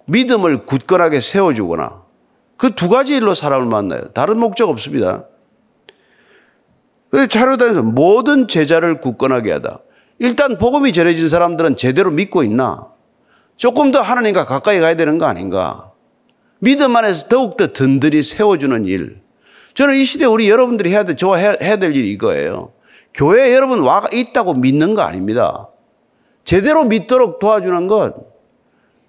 믿음을 0.07 0.67
굳건하게 0.67 1.21
세워주거나 1.21 2.03
그 2.57 2.75
두 2.75 2.89
가지 2.89 3.17
일로 3.17 3.35
사람을 3.35 3.67
만나요. 3.67 4.13
다른 4.13 4.39
목적 4.39 4.69
없습니다. 4.69 5.25
차로 7.29 7.57
다니면서 7.57 7.83
모든 7.83 8.49
제자를 8.49 9.01
굳건하게 9.01 9.53
하다. 9.53 9.81
일단 10.19 10.59
복음이 10.59 10.93
전해진 10.93 11.29
사람들은 11.29 11.77
제대로 11.77 12.11
믿고 12.11 12.43
있나? 12.43 12.89
조금 13.57 13.91
더 13.91 14.01
하나님과 14.01 14.45
가까이 14.45 14.81
가야 14.81 14.95
되는 14.95 15.19
거 15.19 15.27
아닌가? 15.27 15.93
믿음 16.59 16.97
안에서 16.97 17.29
더욱더 17.29 17.73
든든히 17.73 18.23
세워주는 18.23 18.87
일. 18.87 19.21
저는 19.75 19.95
이 19.95 20.05
시대 20.05 20.25
우리 20.25 20.49
여러분들이 20.49 20.91
해야 20.91 21.05
될, 21.05 21.17
저와 21.17 21.37
해야 21.37 21.77
될 21.77 21.95
일이 21.95 22.11
이거예요. 22.13 22.73
교회에 23.15 23.55
여러분 23.55 23.81
와 23.81 24.05
있다고 24.13 24.55
믿는 24.55 24.95
거 24.95 25.03
아닙니다. 25.03 25.69
제대로 26.45 26.85
믿도록 26.85 27.39
도와주는 27.39 27.87
것. 27.87 28.15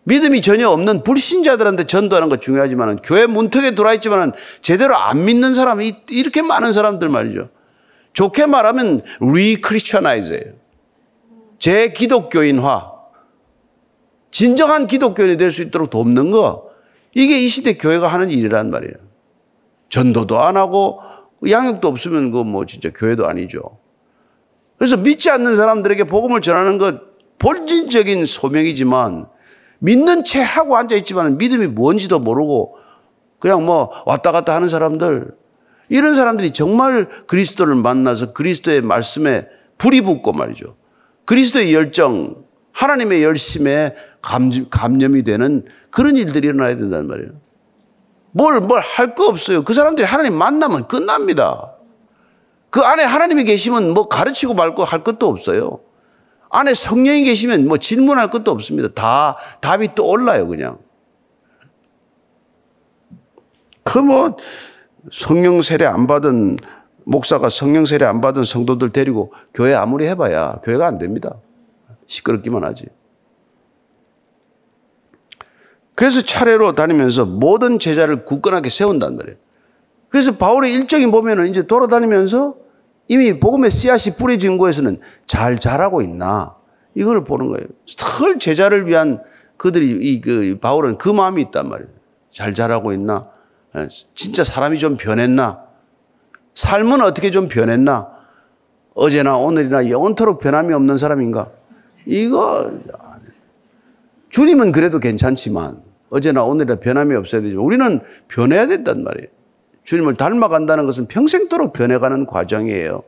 믿음이 0.04 0.42
전혀 0.42 0.70
없는 0.70 1.04
불신자들한테 1.04 1.86
전도하는 1.86 2.30
것 2.30 2.40
중요하지만 2.40 3.02
교회 3.04 3.26
문턱에 3.26 3.76
들어와 3.76 3.94
있지만 3.96 4.32
제대로 4.62 4.96
안 4.98 5.26
믿는 5.26 5.54
사람이 5.54 5.96
이렇게 6.10 6.42
많은 6.42 6.72
사람들 6.72 7.10
말이죠. 7.10 7.50
좋게 8.18 8.48
말하면 8.48 9.04
리크리스천나이즈예요. 9.22 10.56
재기독교인화. 11.60 12.94
진정한 14.32 14.88
기독교인이 14.88 15.38
될 15.38 15.52
수 15.52 15.62
있도록 15.62 15.92
돕는 15.92 16.32
거. 16.32 16.72
이게 17.14 17.40
이 17.40 17.48
시대 17.48 17.78
교회가 17.78 18.08
하는 18.08 18.32
일이란 18.32 18.72
말이에요. 18.72 18.96
전도도 19.90 20.40
안 20.40 20.58
하고 20.58 21.00
양육도 21.48 21.88
없으면 21.88 22.32
그 22.32 22.44
뭐 22.44 22.66
진짜 22.66 22.90
교회도 22.92 23.28
아니죠. 23.28 23.62
그래서 24.80 24.98
믿지 24.98 25.30
않는 25.30 25.56
사람들에게 25.56 26.06
복음을 26.06 26.42
전하는 26.42 26.80
것 26.80 27.00
본질적인 27.38 28.26
소명이지만 28.26 29.28
믿는 29.78 30.24
채 30.24 30.42
하고 30.42 30.76
앉아 30.76 30.96
있지만 30.96 31.38
믿음이 31.38 31.68
뭔지도 31.68 32.18
모르고 32.18 32.78
그냥 33.38 33.64
뭐 33.64 33.92
왔다 34.08 34.32
갔다 34.32 34.56
하는 34.56 34.70
사람들 34.70 35.36
이런 35.90 36.16
사람들이 36.16 36.52
정말 36.52 37.08
그리스도를 37.28 37.76
만나서 37.76 38.34
그리스도의 38.34 38.82
말씀에 38.82 39.48
불이 39.78 40.02
붙고 40.02 40.34
말이죠. 40.34 40.76
그리스도의 41.26 41.74
열정, 41.74 42.44
하나님의 42.74 43.24
열심에 43.24 43.96
감염 44.70 45.16
이 45.16 45.24
되는 45.24 45.66
그런 45.90 46.16
일들이 46.16 46.48
일어나야 46.48 46.76
된단 46.76 47.08
말이에요. 47.08 47.32
뭘, 48.32 48.60
뭘 48.60 48.82
할 48.82 49.16
거 49.16 49.28
없어요. 49.28 49.64
그 49.64 49.74
사람들이 49.74 50.06
하나님 50.06 50.38
만나면 50.38 50.88
끝납니다. 50.88 51.74
그 52.70 52.82
안에 52.82 53.04
하나님이 53.04 53.46
계시면 53.46 53.94
뭐 53.94 54.08
가르치고 54.08 54.54
말고 54.54 54.84
할 54.84 55.04
것도 55.04 55.28
없어요. 55.28 55.80
안에 56.50 56.74
성령이 56.74 57.24
계시면 57.24 57.68
뭐 57.68 57.78
질문할 57.78 58.30
것도 58.30 58.52
없습니다. 58.52 58.90
다 58.94 59.38
답이 59.62 59.96
또 59.96 60.08
올라요, 60.08 60.48
그냥. 60.48 60.78
그 63.84 64.00
뭐 64.00 64.36
성령 65.12 65.62
세례 65.62 65.86
안 65.86 66.08
받은 66.08 66.58
목사가 67.06 67.50
성령 67.50 67.86
세례 67.86 68.06
안 68.06 68.22
받은 68.22 68.44
성도들 68.44 68.90
데리고 68.90 69.32
교회 69.54 69.74
아무리 69.74 70.06
해봐야 70.08 70.60
교회가 70.64 70.86
안 70.88 70.98
됩니다. 70.98 71.36
시끄럽기만 72.06 72.64
하지. 72.64 72.86
그래서 75.96 76.22
차례로 76.22 76.74
다니면서 76.74 77.26
모든 77.26 77.80
제자를 77.80 78.26
굳건하게 78.26 78.70
세운단 78.70 79.16
말이에요. 79.16 79.38
그래서 80.10 80.38
바울의 80.38 80.72
일정이 80.74 81.08
보면은 81.08 81.48
이제 81.48 81.64
돌아다니면서 81.64 82.56
이미 83.08 83.40
복음의 83.40 83.72
씨앗이 83.72 84.16
뿌려진 84.16 84.58
곳에서는 84.58 85.00
잘 85.26 85.58
자라고 85.58 86.02
있나 86.02 86.56
이걸 86.94 87.24
보는 87.24 87.48
거예요. 87.48 87.68
털 87.98 88.38
제자를 88.38 88.88
위한 88.88 89.24
그들이 89.58 89.90
이 90.02 90.22
그 90.22 90.58
바울은 90.60 90.98
그 90.98 91.10
마음이 91.10 91.42
있단 91.44 91.68
말이에요. 91.68 91.90
잘 92.32 92.54
자라고 92.54 92.94
있나? 92.94 93.30
예, 93.78 93.88
진짜 94.16 94.44
사람이 94.44 94.80
좀 94.80 94.98
변했나? 94.98 95.64
삶은 96.56 97.02
어떻게 97.02 97.32
좀 97.32 97.48
변했나? 97.48 98.10
어제나 98.96 99.38
오늘이나 99.38 99.90
영원토록 99.90 100.40
변함이 100.40 100.74
없는 100.74 100.98
사람인가? 100.98 101.52
이거 102.06 102.72
주님은 104.30 104.72
그래도 104.72 105.00
괜찮지만 105.00 105.82
어제나 106.10 106.44
오늘이나 106.44 106.80
변함이 106.80 107.16
없어야 107.16 107.42
되지만 107.42 107.64
우리는 107.64 108.00
변해야 108.28 108.66
된단 108.66 109.04
말이에요. 109.04 109.28
주님을 109.84 110.16
닮아간다는 110.16 110.86
것은 110.86 111.08
평생도록 111.08 111.74
변해가는 111.74 112.26
과정이에요. 112.26 113.04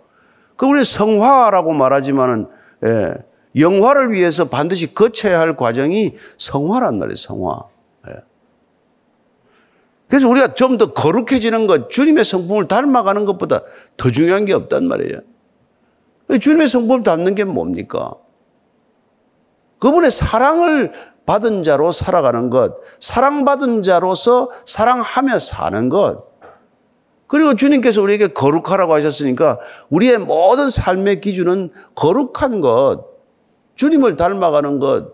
그 0.56 0.66
우리 0.66 0.86
성화라고 0.86 1.74
말하지만은 1.74 2.48
예, 2.86 3.14
영화를 3.56 4.12
위해서 4.14 4.48
반드시 4.48 4.94
거쳐야 4.94 5.40
할 5.40 5.58
과정이 5.58 6.16
성화란 6.38 7.00
말이에요. 7.00 7.16
성화. 7.16 7.64
예. 10.10 10.16
그래서 10.18 10.28
우리가 10.28 10.54
좀 10.54 10.78
더 10.78 10.94
거룩해지는 10.94 11.68
것, 11.68 11.90
주님의 11.90 12.26
성품을 12.26 12.68
닮아가는 12.68 13.26
것보다 13.26 13.62
더 13.98 14.12
중요한 14.12 14.46
게 14.46 14.54
없단 14.54 14.88
말이에요. 14.88 15.20
주님의 16.40 16.68
성품을 16.68 17.04
닮는 17.04 17.36
게 17.36 17.44
뭡니까? 17.44 18.14
그분의 19.80 20.12
사랑을 20.12 20.94
받은 21.26 21.64
자로 21.64 21.92
살아가는 21.92 22.50
것, 22.50 22.76
사랑받은 23.00 23.84
자로서 23.84 24.50
사랑하며 24.66 25.40
사는 25.40 25.90
것, 25.90 26.28
그리고 27.28 27.56
주님께서 27.56 28.02
우리에게 28.02 28.30
거룩하라고 28.30 28.94
하셨으니까 28.96 29.60
우리의 29.90 30.18
모든 30.18 30.70
삶의 30.70 31.22
기준은 31.22 31.72
거룩한 31.94 32.62
것, 32.62 33.06
주님을 33.76 34.16
닮아가는 34.16 34.80
것, 34.80 35.14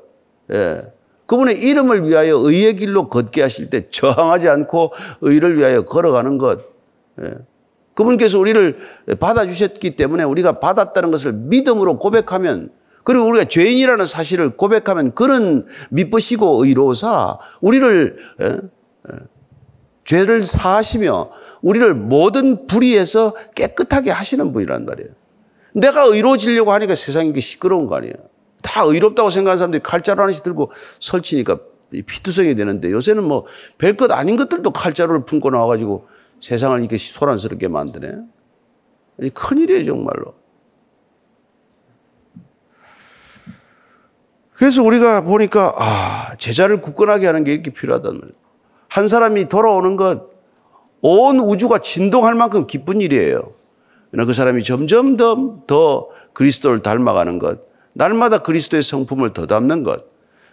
예. 0.52 0.95
그분의 1.26 1.60
이름을 1.60 2.08
위하여 2.08 2.38
의의 2.38 2.76
길로 2.76 3.10
걷게 3.10 3.42
하실 3.42 3.70
때 3.70 3.90
저항하지 3.90 4.50
않고 4.50 4.94
의를 5.22 5.58
위하여 5.58 5.82
걸어가는 5.84 6.38
것. 6.38 6.60
예. 7.22 7.34
그분께서 7.94 8.38
우리를 8.40 8.78
받아주셨기 9.20 9.96
때문에 9.96 10.24
우리가 10.24 10.60
받았다는 10.60 11.12
것을 11.12 11.34
믿음으로 11.34 11.98
고백하면 11.98 12.70
그리고 13.04 13.26
우리가 13.28 13.46
죄인이라는 13.46 14.06
사실을 14.06 14.52
고백하면 14.52 15.14
그런 15.14 15.66
믿으시고 15.92 16.66
의로사 16.66 17.38
우리를 17.62 18.18
예? 18.42 18.46
예. 18.46 19.16
죄를 20.04 20.42
사하시며 20.42 21.32
우리를 21.64 21.94
모든 21.96 22.68
불의에서 22.68 23.34
깨끗하게 23.56 24.12
하시는 24.12 24.52
분이란 24.52 24.86
말이에요. 24.86 25.10
내가 25.74 26.04
의로워지려고 26.04 26.72
하니까 26.72 26.96
세상이 26.96 27.34
게 27.34 27.42
시끄러운 27.42 27.88
거 27.88 27.96
아니에요. 27.96 28.14
다 28.66 28.82
의롭다고 28.84 29.30
생각하는 29.30 29.58
사람들이 29.60 29.84
칼자루 29.84 30.22
하나씩 30.22 30.44
들고 30.44 30.72
설치니까 31.00 31.60
피투성이 32.08 32.56
되는데 32.56 32.92
요새는 32.92 33.24
뭐 33.24 33.46
별 33.78 33.96
것 33.96 34.12
아닌 34.12 34.36
것들도 34.38 34.72
칼자루를 34.72 35.24
품고 35.26 35.52
나와가지고 35.52 36.08
세상을 36.42 36.78
이렇게 36.80 36.98
소란스럽게 36.98 37.68
만드네. 37.68 38.18
큰일이에요, 39.34 39.86
정말로. 39.86 40.34
그래서 44.52 44.84
우리가 44.84 45.22
보니까, 45.22 45.74
아, 45.78 46.36
제자를 46.38 46.82
굳건하게 46.82 47.26
하는 47.28 47.44
게 47.44 47.54
이렇게 47.54 47.72
필요하단 47.72 48.14
말이에요. 48.14 48.34
한 48.88 49.08
사람이 49.08 49.50
돌아오는 49.50 49.96
것, 49.96 50.30
온 51.02 51.40
우주가 51.40 51.80
진동할 51.80 52.36
만큼 52.36 52.66
기쁜 52.68 53.00
일이에요. 53.02 53.54
그 54.12 54.34
사람이 54.34 54.64
점점 54.64 55.18
더, 55.18 55.64
더 55.68 56.10
그리스도를 56.34 56.82
닮아가는 56.82 57.38
것, 57.40 57.62
날마다 57.96 58.40
그리스도의 58.40 58.84
성품을 58.84 59.34
더 59.34 59.48
담는 59.48 59.84
것, 59.84 60.06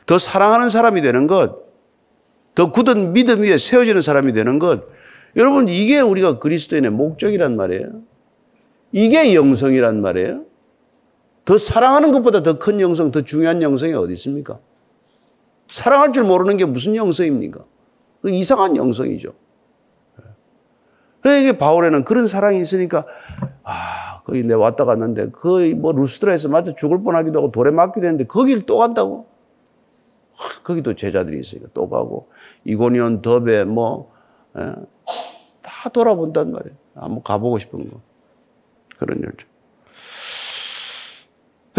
더 0.06 0.16
사랑하는 0.16 0.68
사람이 0.68 1.02
되는 1.02 1.26
것, 1.26 1.58
더 2.54 2.70
굳은 2.70 3.12
믿음 3.12 3.42
위에 3.42 3.58
세워지는 3.58 4.00
사람이 4.00 4.32
되는 4.32 4.58
것. 4.58 4.84
여러분, 5.36 5.68
이게 5.68 6.00
우리가 6.00 6.38
그리스도인의 6.38 6.92
목적이란 6.92 7.56
말이에요. 7.56 8.02
이게 8.92 9.34
영성이란 9.34 10.00
말이에요. 10.00 10.44
더 11.44 11.58
사랑하는 11.58 12.12
것보다 12.12 12.42
더 12.42 12.58
큰 12.58 12.80
영성, 12.80 13.10
더 13.10 13.22
중요한 13.22 13.60
영성이 13.60 13.94
어디 13.94 14.12
있습니까? 14.14 14.60
사랑할 15.66 16.12
줄 16.12 16.24
모르는 16.24 16.56
게 16.58 16.64
무슨 16.64 16.94
영성입니까? 16.94 17.64
그 18.20 18.30
이상한 18.30 18.76
영성이죠. 18.76 19.34
그러니까 21.22 21.56
바울에는 21.56 22.04
그런 22.04 22.26
사랑이 22.26 22.60
있으니까 22.60 23.06
아 23.62 24.20
거기 24.24 24.42
내 24.42 24.54
왔다 24.54 24.84
갔는데 24.84 25.30
거의 25.30 25.74
뭐 25.74 25.92
루스트라에서 25.92 26.48
맞아 26.48 26.74
죽을 26.74 27.02
뻔 27.02 27.16
하기도 27.16 27.38
하고 27.38 27.52
돌에 27.52 27.70
맞기도 27.70 28.06
했는데 28.06 28.26
거기를 28.26 28.62
또 28.66 28.78
간다고? 28.78 29.26
거기도 30.64 30.94
제자들이 30.94 31.38
있으니까 31.38 31.68
또 31.72 31.86
가고 31.86 32.28
이고니온 32.64 33.22
더베 33.22 33.64
뭐다 33.64 34.08
예? 34.58 34.72
돌아본단 35.92 36.50
말이에요. 36.52 36.76
한번 36.94 37.22
가보고 37.22 37.58
싶은 37.58 37.88
거 37.88 38.00
그런 38.98 39.20
일죠. 39.20 39.46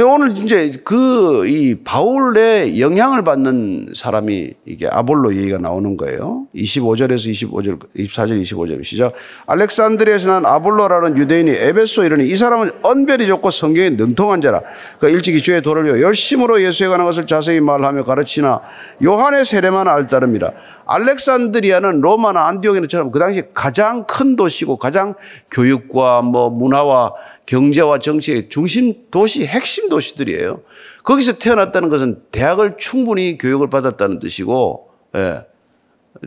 오늘 0.02 0.32
이제 0.38 0.72
그 0.84 1.24
이 1.46 1.76
바울의 1.84 2.80
영향을 2.80 3.24
받는 3.24 3.90
사람이 3.96 4.54
이게 4.66 4.88
아볼로 4.88 5.36
얘기가 5.36 5.58
나오는 5.58 5.98
거예요. 5.98 6.46
25절에서 6.56 7.32
25절, 7.32 7.80
24절, 7.96 8.42
25절 8.42 8.84
시작. 8.84 9.14
알렉산드리아에서 9.48 10.30
난 10.30 10.46
아볼로라는 10.46 11.18
유대인이 11.18 11.50
에베소 11.52 12.04
이르니 12.04 12.30
이 12.30 12.38
사람은 12.38 12.72
언별이 12.82 13.28
좋고 13.28 13.52
성경에 13.52 13.92
능통한 13.92 14.42
자라. 14.42 14.62
그 15.00 15.10
일찍이 15.10 15.42
주의 15.42 15.62
도를 15.62 15.86
위해 15.86 16.02
열심으로 16.02 16.62
예수에 16.64 16.88
관한 16.88 17.06
것을 17.06 17.28
자세히 17.28 17.60
말하며 17.60 18.04
가르치나 18.04 18.62
요한의 19.04 19.46
세례만 19.46 19.88
알 19.88 20.08
따릅니다. 20.08 20.52
알렉산드리아는 20.86 22.02
로마나 22.02 22.48
안디옥이나처럼 22.48 23.12
그 23.12 23.20
당시 23.20 23.44
가장 23.54 24.04
큰 24.06 24.36
도시고 24.36 24.78
가장 24.78 25.16
교육과 25.52 26.22
뭐 26.22 26.50
문화와 26.50 27.14
경제와 27.46 28.00
정치의 28.00 28.50
중심 28.50 28.94
도시, 29.12 29.46
핵심 29.46 29.90
도시들이에요. 29.90 30.62
거기서 31.04 31.34
태어났다는 31.40 31.90
것은 31.90 32.22
대학을 32.32 32.76
충분히 32.78 33.38
교육을 33.38 33.70
받았다는 33.70 34.20
뜻이고, 34.20 34.90
예. 35.16 35.42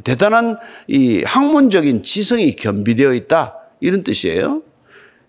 대단한 0.05 0.59
이 0.89 1.23
학문적인 1.25 2.03
지성이 2.03 2.55
겸비되어 2.57 3.15
있다. 3.15 3.55
이런 3.81 4.03
뜻이에요. 4.03 4.63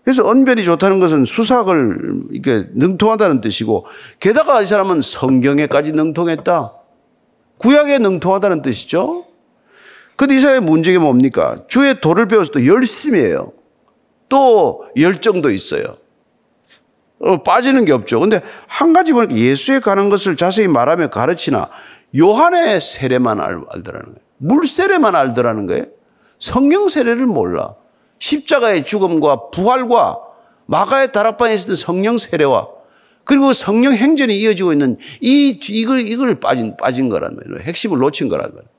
그래서 0.03 0.25
언변이 0.25 0.63
좋다는 0.63 0.99
것은 0.99 1.25
수삭을 1.25 1.97
이렇게 2.31 2.69
능통하다는 2.73 3.41
뜻이고 3.41 3.85
게다가 4.21 4.61
이 4.61 4.65
사람은 4.65 5.01
성경에까지 5.01 5.91
능통했다. 5.91 6.73
구약에 7.57 7.99
능통하다는 7.99 8.61
뜻이죠. 8.61 9.25
근데 10.15 10.35
이 10.35 10.39
사람의 10.39 10.61
문제가 10.61 10.99
뭡니까? 10.99 11.61
주의 11.67 11.99
도를 11.99 12.27
배워서 12.27 12.51
또 12.51 12.65
열심히 12.65 13.19
해요. 13.19 13.51
또 14.29 14.85
열정도 14.97 15.49
있어요. 15.49 15.97
어, 17.19 17.41
빠지는 17.41 17.85
게 17.85 17.91
없죠. 17.93 18.19
근데 18.19 18.41
한 18.67 18.93
가지 18.93 19.11
보니까 19.13 19.35
예수에 19.35 19.79
관한 19.79 20.09
것을 20.09 20.37
자세히 20.37 20.67
말하며 20.67 21.09
가르치나 21.09 21.69
요한의 22.17 22.79
세례만 22.79 23.39
알, 23.41 23.61
알더라는 23.69 24.05
거예요. 24.05 24.19
물 24.37 24.67
세례만 24.67 25.15
알더라는 25.15 25.65
거예요. 25.65 25.85
성령 26.39 26.87
세례를 26.87 27.25
몰라. 27.25 27.73
십자가의 28.19 28.85
죽음과 28.85 29.49
부활과 29.51 30.19
마가의 30.67 31.11
다락방에 31.11 31.53
있었던 31.55 31.75
성령 31.75 32.17
세례와 32.17 32.67
그리고 33.23 33.51
성령 33.53 33.93
행전이 33.93 34.37
이어지고 34.39 34.71
있는 34.71 34.97
이 35.21 35.59
이걸 35.69 35.99
이걸 35.99 36.39
빠진 36.39 36.77
빠진 36.77 37.09
거란 37.09 37.35
말이에요. 37.35 37.59
핵심을 37.61 37.99
놓친 37.99 38.29
거란 38.29 38.49
말이에요. 38.51 38.69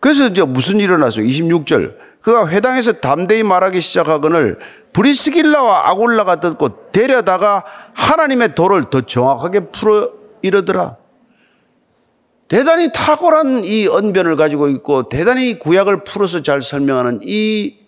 그래서 0.00 0.28
이제 0.28 0.42
무슨 0.42 0.76
일이 0.76 0.84
일어났어요? 0.84 1.24
26절. 1.24 1.96
그가 2.26 2.48
회당에서 2.48 2.94
담대히 2.94 3.44
말하기 3.44 3.80
시작하거늘 3.80 4.58
브리스길라와 4.92 5.90
아골라가 5.90 6.40
듣고 6.40 6.90
데려다가 6.90 7.62
하나님의 7.94 8.56
도를 8.56 8.90
더 8.90 9.02
정확하게 9.02 9.70
풀어 9.70 10.08
이러더라. 10.42 10.96
대단히 12.48 12.90
탁월한 12.92 13.64
이 13.64 13.86
언변을 13.86 14.34
가지고 14.34 14.66
있고 14.70 15.08
대단히 15.08 15.60
구약을 15.60 16.02
풀어서 16.02 16.42
잘 16.42 16.62
설명하는 16.62 17.20
이 17.22 17.78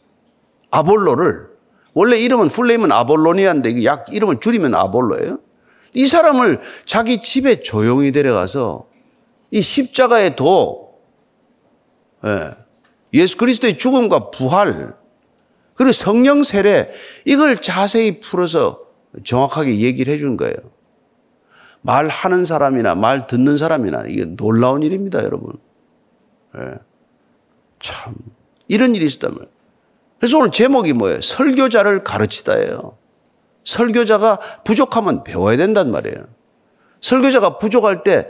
아볼로를 0.70 1.48
원래 1.94 2.16
이름은 2.16 2.46
풀네임은 2.46 2.92
아볼로니아인데 2.92 3.82
약 3.82 4.06
이름을 4.12 4.38
줄이면 4.38 4.72
아볼로예요. 4.76 5.40
이 5.94 6.06
사람을 6.06 6.60
자기 6.84 7.20
집에 7.20 7.60
조용히 7.60 8.12
데려가서 8.12 8.86
이 9.50 9.60
십자가의 9.60 10.36
도, 10.36 10.92
예, 12.24 12.67
예수 13.14 13.36
그리스도의 13.36 13.78
죽음과 13.78 14.30
부활, 14.30 14.94
그리고 15.74 15.92
성령 15.92 16.42
세례 16.42 16.90
이걸 17.24 17.58
자세히 17.58 18.20
풀어서 18.20 18.80
정확하게 19.24 19.80
얘기를 19.80 20.12
해준 20.12 20.36
거예요. 20.36 20.54
말하는 21.80 22.44
사람이나 22.44 22.94
말 22.94 23.26
듣는 23.26 23.56
사람이나 23.56 24.04
이게 24.08 24.24
놀라운 24.24 24.82
일입니다, 24.82 25.22
여러분. 25.22 25.52
예. 26.56 26.74
참 27.80 28.14
이런 28.66 28.94
일이 28.94 29.08
말이에요. 29.08 29.46
그래서 30.18 30.38
오늘 30.38 30.50
제목이 30.50 30.92
뭐예요? 30.92 31.20
설교자를 31.20 32.02
가르치다예요. 32.02 32.98
설교자가 33.64 34.40
부족하면 34.64 35.22
배워야 35.24 35.56
된단 35.56 35.90
말이에요. 35.90 36.26
설교자가 37.00 37.58
부족할 37.58 38.02
때 38.02 38.26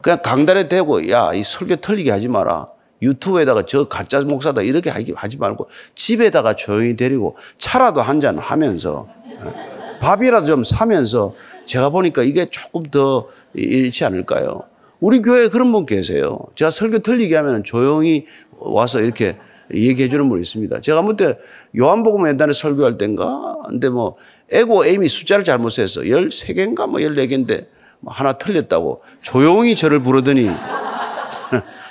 그냥 0.00 0.20
강단에 0.22 0.68
대고 0.68 1.10
야, 1.10 1.34
이 1.34 1.42
설교 1.42 1.76
틀리게 1.76 2.10
하지 2.10 2.28
마라. 2.28 2.68
유튜브에다가 3.02 3.62
저 3.66 3.84
가짜 3.84 4.20
목사다 4.22 4.62
이렇게 4.62 4.90
하지 4.90 5.36
말고 5.38 5.68
집에다가 5.94 6.54
조용히 6.54 6.96
데리고 6.96 7.36
차라도 7.58 8.00
한 8.02 8.20
잔 8.20 8.38
하면서 8.38 9.06
예. 9.30 9.98
밥이라도 10.00 10.46
좀 10.46 10.64
사면서 10.64 11.34
제가 11.66 11.90
보니까 11.90 12.22
이게 12.22 12.46
조금 12.46 12.82
더 12.84 13.28
잃지 13.54 14.04
않을까요? 14.04 14.62
우리 15.00 15.20
교회에 15.22 15.48
그런 15.48 15.70
분 15.70 15.86
계세요. 15.86 16.38
제가 16.56 16.70
설교 16.70 17.00
틀리게 17.00 17.36
하면 17.36 17.62
조용히 17.62 18.26
와서 18.58 19.00
이렇게 19.00 19.36
얘기해 19.72 20.08
주는 20.08 20.28
분이 20.28 20.40
있습니다. 20.42 20.80
제가 20.80 20.98
한번 20.98 21.16
때 21.16 21.36
요한복음 21.78 22.26
옛날에 22.28 22.52
설교할 22.52 22.96
땐가? 22.98 23.56
근데 23.68 23.88
뭐 23.90 24.16
에고 24.50 24.86
에임이 24.86 25.08
숫자를 25.08 25.44
잘못해서 25.44 26.00
13개인가 26.00 26.88
뭐 26.88 27.00
14개인데 27.00 27.66
뭐 28.00 28.12
하나 28.12 28.32
틀렸다고 28.32 29.02
조용히 29.22 29.74
저를 29.76 30.00
부르더니 30.02 30.50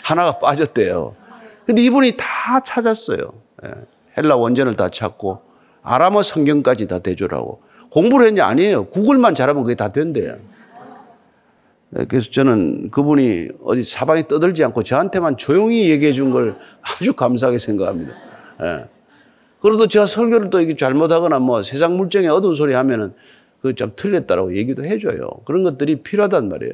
하나가 0.08 0.40
빠졌대요. 0.40 1.16
근데 1.66 1.84
이분이 1.84 2.14
다 2.16 2.62
찾았어요. 2.62 3.18
예. 3.66 3.72
헬라 4.18 4.38
원전을 4.38 4.76
다 4.78 4.88
찾고 4.90 5.42
아람어 5.84 6.22
성경까지 6.24 6.88
다 6.88 7.00
대조라고. 7.00 7.62
공부를 7.92 8.28
했냐? 8.28 8.46
아니에요. 8.46 8.86
구글만 8.86 9.36
잘하면 9.36 9.64
그게 9.64 9.76
다 9.76 9.90
된대요. 9.90 10.38
네, 11.90 12.06
그래서 12.06 12.30
저는 12.32 12.90
그분이 12.92 13.50
어디 13.64 13.84
사방에 13.84 14.24
떠들지 14.28 14.64
않고 14.64 14.84
저한테만 14.84 15.36
조용히 15.38 15.90
얘기해 15.90 16.14
준 16.14 16.32
걸 16.32 16.58
아주 16.82 17.14
감사하게 17.14 17.58
생각합니다. 17.58 18.14
예. 18.64 18.86
그래도 19.62 19.88
제가 19.88 20.06
설교를 20.06 20.50
또 20.50 20.62
이게 20.62 20.76
잘못하거나 20.76 21.40
뭐 21.40 21.64
세상 21.64 21.98
물정에 21.98 22.28
어두운 22.28 22.54
소리 22.54 22.74
하면은 22.74 23.14
그좀 23.62 23.94
틀렸다라고 23.96 24.56
얘기도 24.56 24.86
해줘요. 24.86 25.30
그런 25.46 25.64
것들이 25.64 25.98
필요하단 26.04 26.48
말이에요. 26.48 26.74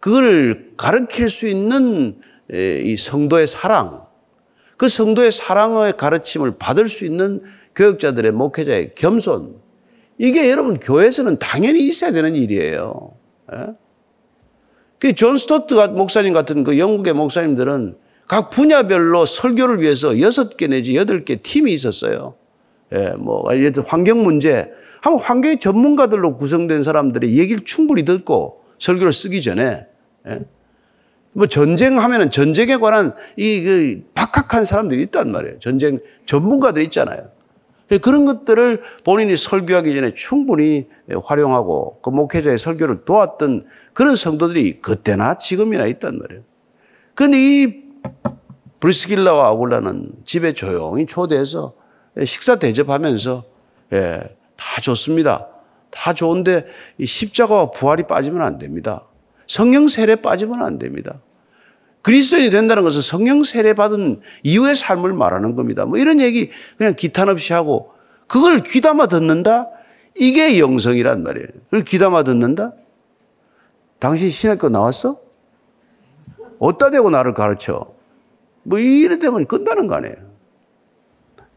그걸 0.00 0.72
가르칠 0.76 1.30
수 1.30 1.46
있는 1.46 2.16
이 2.52 2.96
성도의 2.96 3.46
사랑, 3.46 4.04
그 4.76 4.88
성도의 4.88 5.32
사랑의 5.32 5.96
가르침을 5.96 6.58
받을 6.58 6.88
수 6.88 7.04
있는 7.04 7.42
교육자들의 7.74 8.32
목회자의 8.32 8.94
겸손, 8.94 9.56
이게 10.18 10.50
여러분 10.50 10.78
교회에서는 10.78 11.38
당연히 11.38 11.86
있어야 11.86 12.12
되는 12.12 12.34
일이에요. 12.34 13.12
예? 13.54 13.66
그존 14.98 15.36
스토트 15.36 15.74
목사님 15.74 16.32
같은 16.32 16.62
그 16.62 16.78
영국의 16.78 17.12
목사님들은 17.14 17.96
각 18.28 18.50
분야별로 18.50 19.26
설교를 19.26 19.80
위해서 19.80 20.20
여섯 20.20 20.56
개 20.56 20.68
내지 20.68 20.96
여덟 20.96 21.24
개 21.24 21.36
팀이 21.36 21.72
있었어요. 21.72 22.34
예, 22.92 23.14
뭐, 23.18 23.44
환경 23.86 24.22
문제. 24.22 24.70
한번 25.00 25.20
환경의 25.22 25.58
전문가들로 25.58 26.34
구성된 26.34 26.82
사람들이 26.82 27.36
얘기를 27.36 27.64
충분히 27.64 28.04
듣고 28.04 28.62
설교를 28.78 29.12
쓰기 29.12 29.42
전에, 29.42 29.86
예? 30.28 30.40
뭐 31.32 31.46
전쟁하면은 31.46 32.30
전쟁에 32.30 32.76
관한 32.76 33.14
이 33.36 33.62
그 33.62 34.02
박학한 34.14 34.64
사람들이 34.64 35.02
있단 35.04 35.30
말이에요. 35.32 35.58
전쟁 35.60 35.98
전문가들이 36.26 36.84
있잖아요. 36.86 37.30
예, 37.90 37.98
그런 37.98 38.24
것들을 38.24 38.80
본인이 39.04 39.36
설교하기 39.36 39.94
전에 39.94 40.14
충분히 40.14 40.88
활용하고 41.24 42.00
그 42.02 42.10
목회자의 42.10 42.58
설교를 42.58 43.04
도왔던 43.04 43.66
그런 43.92 44.16
성도들이 44.16 44.80
그때나 44.80 45.36
지금이나 45.38 45.86
있단 45.86 46.18
말이에요. 46.18 46.42
그런데 47.14 47.38
이 47.38 47.82
브리스길라와 48.80 49.48
아굴라는 49.48 50.12
집에 50.24 50.52
조용히 50.54 51.06
초대해서 51.06 51.74
식사 52.24 52.56
대접하면서 52.58 53.44
예, 53.92 54.20
다 54.56 54.80
좋습니다. 54.80 55.48
다 55.90 56.14
좋은데 56.14 56.66
이 56.98 57.04
십자가와 57.04 57.70
부활이 57.72 58.04
빠지면 58.06 58.40
안 58.42 58.58
됩니다. 58.58 59.04
성령 59.52 59.86
세례 59.86 60.16
빠지면 60.16 60.62
안 60.62 60.78
됩니다. 60.78 61.20
그리스도인이 62.00 62.48
된다는 62.48 62.84
것은 62.84 63.02
성령 63.02 63.42
세례 63.42 63.74
받은 63.74 64.22
이후의 64.44 64.74
삶을 64.74 65.12
말하는 65.12 65.54
겁니다. 65.54 65.84
뭐 65.84 65.98
이런 65.98 66.22
얘기 66.22 66.50
그냥 66.78 66.94
기탄 66.96 67.28
없이 67.28 67.52
하고 67.52 67.92
그걸 68.26 68.62
귀담아 68.62 69.08
듣는다? 69.08 69.68
이게 70.14 70.58
영성이란 70.58 71.22
말이에요. 71.22 71.48
그걸 71.64 71.84
귀담아 71.84 72.24
듣는다? 72.24 72.72
당신 73.98 74.30
신학교 74.30 74.70
나왔어? 74.70 75.20
어디다 76.58 76.88
대고 76.88 77.10
나를 77.10 77.34
가르쳐? 77.34 77.92
뭐 78.62 78.78
이래 78.78 79.18
되면 79.18 79.44
끝나는 79.46 79.86
거 79.86 79.96
아니에요. 79.96 80.16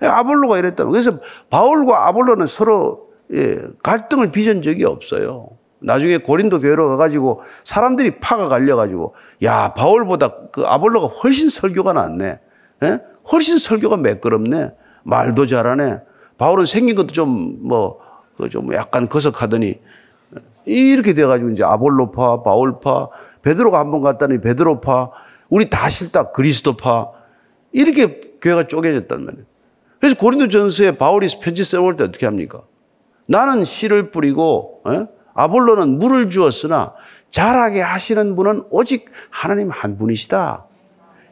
아볼로가 0.01 0.57
이랬다. 0.57 0.83
그래서 0.83 1.21
바울과 1.49 2.09
아볼로는 2.09 2.45
서로 2.45 3.07
예, 3.31 3.57
갈등을 3.81 4.31
빚은 4.33 4.63
적이 4.63 4.83
없어요. 4.83 5.57
나중에 5.85 6.17
고린도 6.17 6.59
교회로 6.61 6.89
가가지고 6.89 7.41
사람들이 7.63 8.19
파가 8.19 8.47
갈려가지고 8.47 9.13
야 9.43 9.73
바울보다 9.73 10.49
그 10.51 10.63
아볼로가 10.65 11.07
훨씬 11.15 11.47
설교가 11.49 11.93
낫네. 11.93 12.39
예? 12.83 12.99
훨씬 13.31 13.57
설교가 13.57 13.97
매끄럽네. 13.97 14.71
말도 15.03 15.45
잘하네. 15.45 15.99
바울은 16.37 16.65
생긴 16.65 16.95
것도 16.95 17.07
좀 17.07 17.59
뭐 17.61 17.99
그좀 18.37 18.65
뭐 18.65 18.75
약간 18.75 19.07
거석하더니 19.07 19.79
이렇게 20.65 21.13
돼가지고 21.13 21.51
이제 21.51 21.63
아볼로파, 21.63 22.41
바울파, 22.43 23.09
베드로가 23.43 23.79
한 23.79 23.91
번 23.91 24.01
갔다니 24.01 24.41
베드로파, 24.41 25.09
우리 25.49 25.69
다 25.69 25.87
싫다 25.87 26.31
그리스도파 26.31 27.11
이렇게 27.71 28.19
교회가 28.41 28.67
쪼개졌단 28.67 29.23
말이에요. 29.25 29.45
그래서 29.99 30.17
고린도 30.17 30.49
전서에 30.49 30.97
바울이 30.97 31.27
편지 31.41 31.63
써올 31.63 31.95
때 31.95 32.03
어떻게 32.03 32.25
합니까? 32.25 32.63
나는 33.27 33.63
씨를 33.63 34.11
뿌리고 34.11 34.81
에? 34.87 35.05
아볼로는 35.35 35.99
물을 35.99 36.29
주었으나 36.29 36.93
자라게 37.29 37.81
하시는 37.81 38.35
분은 38.35 38.63
오직 38.71 39.05
하나님 39.29 39.69
한 39.69 39.97
분이시다. 39.97 40.65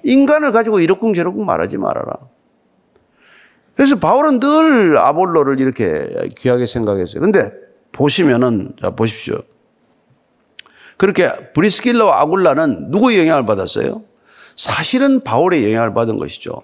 인간을 0.03 0.51
가지고 0.51 0.81
이렇쿵저렇쿵 0.81 1.45
말하지 1.45 1.77
말아라. 1.77 2.13
그래서 3.75 3.97
바울은 3.97 4.39
늘 4.39 4.97
아볼로를 4.97 5.59
이렇게 5.59 6.29
귀하게 6.37 6.67
생각했어요. 6.67 7.21
근데 7.21 7.49
보시면은, 7.91 8.73
자, 8.81 8.91
보십시오. 8.91 9.41
그렇게 10.97 11.29
브리스길라와 11.53 12.21
아굴라는 12.21 12.91
누구의 12.91 13.19
영향을 13.19 13.45
받았어요? 13.45 14.03
사실은 14.55 15.21
바울의 15.21 15.65
영향을 15.65 15.93
받은 15.93 16.17
것이죠. 16.17 16.61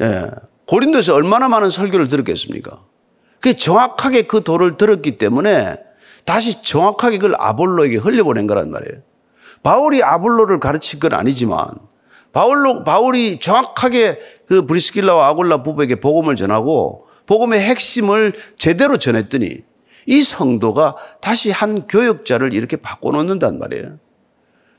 예. 0.00 0.30
고린도에서 0.66 1.14
얼마나 1.14 1.48
많은 1.48 1.70
설교를 1.70 2.08
들었겠습니까? 2.08 2.80
그 3.40 3.54
정확하게 3.54 4.22
그 4.22 4.42
도를 4.42 4.76
들었기 4.76 5.18
때문에 5.18 5.76
다시 6.28 6.62
정확하게 6.62 7.16
그걸 7.16 7.36
아볼로에게 7.38 7.96
흘려보낸 7.96 8.46
거란 8.46 8.70
말이에요. 8.70 9.00
바울이 9.62 10.02
아볼로를 10.02 10.60
가르칠 10.60 11.00
건 11.00 11.14
아니지만 11.14 11.70
바울로, 12.32 12.84
바울이 12.84 13.40
정확하게 13.40 14.18
그 14.46 14.66
브리스길라와 14.66 15.28
아굴라 15.28 15.62
부부에게 15.62 15.94
복음을 16.00 16.36
전하고 16.36 17.06
복음의 17.24 17.60
핵심을 17.60 18.34
제대로 18.58 18.98
전했더니 18.98 19.62
이 20.04 20.22
성도가 20.22 20.96
다시 21.22 21.50
한 21.50 21.86
교역자를 21.86 22.52
이렇게 22.52 22.76
바꿔놓는단 22.76 23.58
말이에요. 23.58 23.98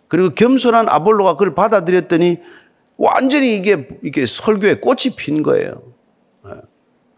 그리고 0.07 0.29
겸손한 0.29 0.87
아볼로가 0.87 1.33
그걸 1.33 1.55
받아들였더니 1.55 2.37
완전히 2.97 3.55
이게, 3.55 3.87
이게 4.03 4.27
설교에 4.27 4.75
꽃이 4.75 5.15
핀 5.17 5.41
거예요. 5.41 5.81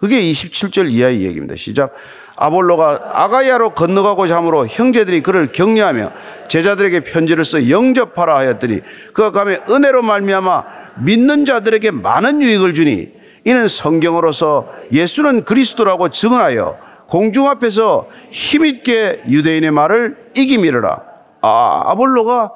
예. 0.01 0.07
그게 0.07 0.21
27절 0.21 0.91
이하의 0.91 1.21
얘기입니다. 1.21 1.55
시작. 1.55 1.93
아볼로가 2.35 3.11
아가야로 3.13 3.71
건너가고자 3.71 4.37
함으로 4.37 4.65
형제들이 4.67 5.21
그를 5.21 5.51
격려하며 5.51 6.11
제자들에게 6.47 7.01
편지를 7.01 7.45
써 7.45 7.69
영접하라 7.69 8.35
하였더니 8.35 8.81
그가 9.13 9.31
가면 9.31 9.63
은혜로 9.69 10.01
말미암아 10.01 10.63
믿는 11.03 11.45
자들에게 11.45 11.91
많은 11.91 12.41
유익을 12.41 12.73
주니 12.73 13.11
이는 13.45 13.67
성경으로서 13.67 14.73
예수는 14.91 15.45
그리스도라고 15.45 16.09
증언하여 16.09 16.77
공중 17.07 17.47
앞에서 17.47 18.07
힘있게 18.31 19.23
유대인의 19.27 19.71
말을 19.71 20.31
이기미르라. 20.35 21.01
아, 21.41 21.83
아볼로가 21.85 22.53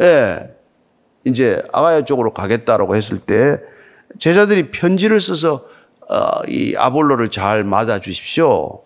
예, 0.00 0.54
이제 1.24 1.60
아가야 1.72 2.02
쪽으로 2.02 2.32
가겠다라고 2.32 2.96
했을 2.96 3.18
때 3.18 3.58
제자들이 4.18 4.70
편지를 4.70 5.20
써서 5.20 5.54
어, 5.56 5.75
이 6.48 6.74
아볼로를 6.76 7.30
잘 7.30 7.64
맞아 7.64 8.00
주십시오. 8.00 8.82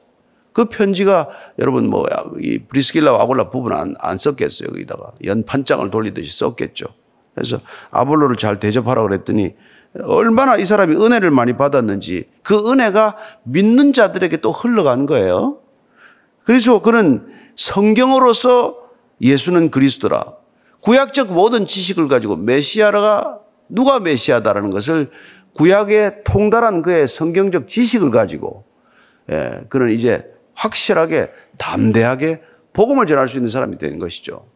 그 0.53 0.65
편지가 0.65 1.29
여러분 1.59 1.89
뭐 1.89 2.05
이 2.41 2.59
브리스길라와 2.59 3.23
아볼라 3.23 3.51
부분 3.51 3.73
안, 3.73 3.95
안 3.99 4.19
썼겠어요. 4.19 4.69
거기다가 4.69 5.13
연판장을 5.25 5.91
돌리듯이 5.91 6.37
썼겠죠. 6.37 6.87
그래서 7.35 7.61
아볼로를 7.91 8.37
잘 8.37 8.59
대접하라 8.59 9.03
그랬더니 9.03 9.55
얼마나 10.05 10.57
이 10.57 10.65
사람이 10.65 10.95
은혜를 10.97 11.31
많이 11.31 11.57
받았는지 11.57 12.29
그 12.43 12.71
은혜가 12.71 13.17
믿는 13.45 13.93
자들에게 13.93 14.39
또 14.39 14.53
흘러간 14.53 15.07
거예요. 15.07 15.59
그래서 16.45 16.81
그는 16.81 17.27
성경으로서 17.57 18.77
예수는 19.21 19.71
그리스도라. 19.71 20.25
구약적 20.83 21.33
모든 21.33 21.67
지식을 21.67 22.09
가지고 22.09 22.37
메시아가 22.37 23.39
누가 23.69 24.01
메시아다라는 24.01 24.71
것을 24.71 25.11
구약의 25.55 26.25
통달한 26.25 26.83
그의 26.83 27.09
성경적 27.09 27.69
지식을 27.69 28.11
가지고 28.11 28.65
예, 29.31 29.61
그는 29.69 29.91
이제 29.91 30.25
확실하게 30.55 31.31
담대하게 31.59 32.43
복음을 32.73 33.07
전할 33.07 33.29
수 33.29 33.37
있는 33.37 33.49
사람이 33.49 33.79
되는 33.79 33.99
것이죠. 33.99 34.47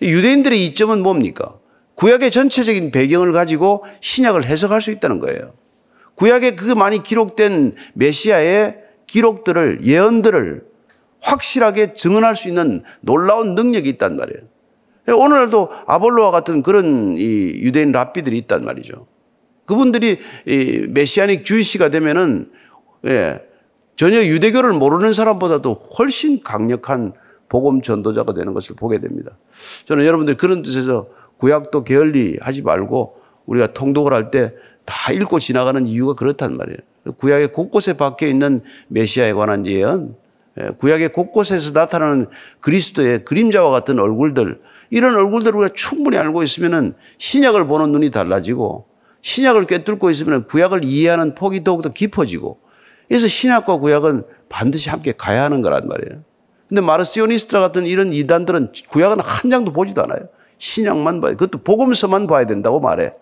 유대인들의 0.00 0.64
이점은 0.66 1.02
뭡니까? 1.02 1.58
구약의 1.94 2.30
전체적인 2.30 2.92
배경을 2.92 3.32
가지고 3.32 3.84
신약을 4.00 4.44
해석할 4.44 4.80
수 4.80 4.90
있다는 4.92 5.18
거예요. 5.18 5.54
구약에 6.14 6.54
그 6.54 6.64
많이 6.72 7.02
기록된 7.02 7.74
메시아의 7.94 8.76
기록들을 9.06 9.84
예언들을 9.84 10.62
확실하게 11.20 11.94
증언할 11.94 12.36
수 12.36 12.48
있는 12.48 12.84
놀라운 13.00 13.54
능력이 13.54 13.88
있단 13.90 14.16
말이에요. 14.16 14.42
오늘날도 15.16 15.70
아볼로와 15.86 16.30
같은 16.30 16.62
그런 16.62 17.16
이 17.16 17.22
유대인 17.22 17.92
랍비들이 17.92 18.36
있단 18.38 18.64
말이죠. 18.64 19.06
그분들이 19.68 20.18
이 20.46 20.86
메시아닉 20.88 21.44
주이시가 21.44 21.90
되면은 21.90 22.50
예, 23.06 23.40
전혀 23.94 24.22
유대교를 24.24 24.72
모르는 24.72 25.12
사람보다도 25.12 25.90
훨씬 25.98 26.40
강력한 26.42 27.12
복음 27.48 27.80
전도자가 27.80 28.34
되는 28.34 28.54
것을 28.54 28.74
보게 28.74 28.98
됩니다. 28.98 29.38
저는 29.86 30.04
여러분들 30.04 30.36
그런 30.36 30.62
뜻에서 30.62 31.08
구약도 31.36 31.84
게을리 31.84 32.38
하지 32.40 32.62
말고 32.62 33.16
우리가 33.46 33.72
통독을 33.72 34.12
할 34.12 34.30
때 34.30 34.52
다 34.88 35.12
읽고 35.12 35.38
지나가는 35.38 35.86
이유가 35.86 36.14
그렇단 36.14 36.56
말이에요. 36.56 36.78
구약의 37.18 37.52
곳곳에 37.52 37.92
박혀 37.92 38.26
있는 38.26 38.62
메시아에 38.88 39.34
관한 39.34 39.66
예언, 39.66 40.16
예, 40.58 40.70
구약의 40.78 41.12
곳곳에서 41.12 41.72
나타나는 41.72 42.26
그리스도의 42.60 43.26
그림자와 43.26 43.70
같은 43.70 43.98
얼굴들, 43.98 44.58
이런 44.88 45.14
얼굴들을 45.14 45.60
우리가 45.60 45.74
충분히 45.76 46.16
알고 46.16 46.42
있으면은 46.42 46.94
신약을 47.18 47.66
보는 47.66 47.92
눈이 47.92 48.10
달라지고 48.10 48.86
신약을 49.22 49.66
꿰뚫고 49.66 50.10
있으면 50.10 50.46
구약을 50.46 50.84
이해하는 50.84 51.34
폭이 51.34 51.64
더욱더 51.64 51.88
깊어지고 51.88 52.60
그래서 53.08 53.26
신약과 53.26 53.78
구약은 53.78 54.24
반드시 54.48 54.90
함께 54.90 55.12
가야 55.12 55.44
하는 55.44 55.62
거란 55.62 55.88
말이에요. 55.88 56.22
근데 56.68 56.82
마르시오니스트라 56.82 57.60
같은 57.60 57.86
이런 57.86 58.12
이단들은 58.12 58.72
구약은 58.90 59.20
한 59.20 59.50
장도 59.50 59.72
보지도 59.72 60.02
않아요. 60.02 60.28
신약만 60.58 61.20
봐요. 61.20 61.32
그것도 61.32 61.62
복음서만 61.62 62.26
봐야 62.26 62.44
된다고 62.44 62.80
말해. 62.80 63.14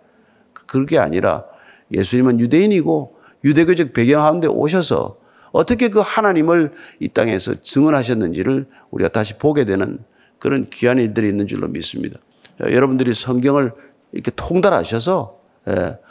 그게 0.52 0.98
아니라 0.98 1.44
예수님은 1.92 2.40
유대인이고 2.40 3.16
유대교적 3.44 3.92
배경 3.92 4.22
가운데 4.22 4.48
오셔서 4.48 5.18
어떻게 5.52 5.88
그 5.88 6.00
하나님을 6.00 6.72
이 6.98 7.08
땅에서 7.08 7.60
증언하셨는지를 7.60 8.66
우리가 8.90 9.08
다시 9.08 9.38
보게 9.38 9.64
되는 9.64 10.00
그런 10.38 10.68
귀한 10.70 10.98
일들이 10.98 11.28
있는 11.28 11.46
줄로 11.46 11.68
믿습니다. 11.68 12.18
여러분들이 12.60 13.14
성경을 13.14 13.72
이렇게 14.12 14.32
통달하셔서 14.34 15.35
예, 15.35 15.35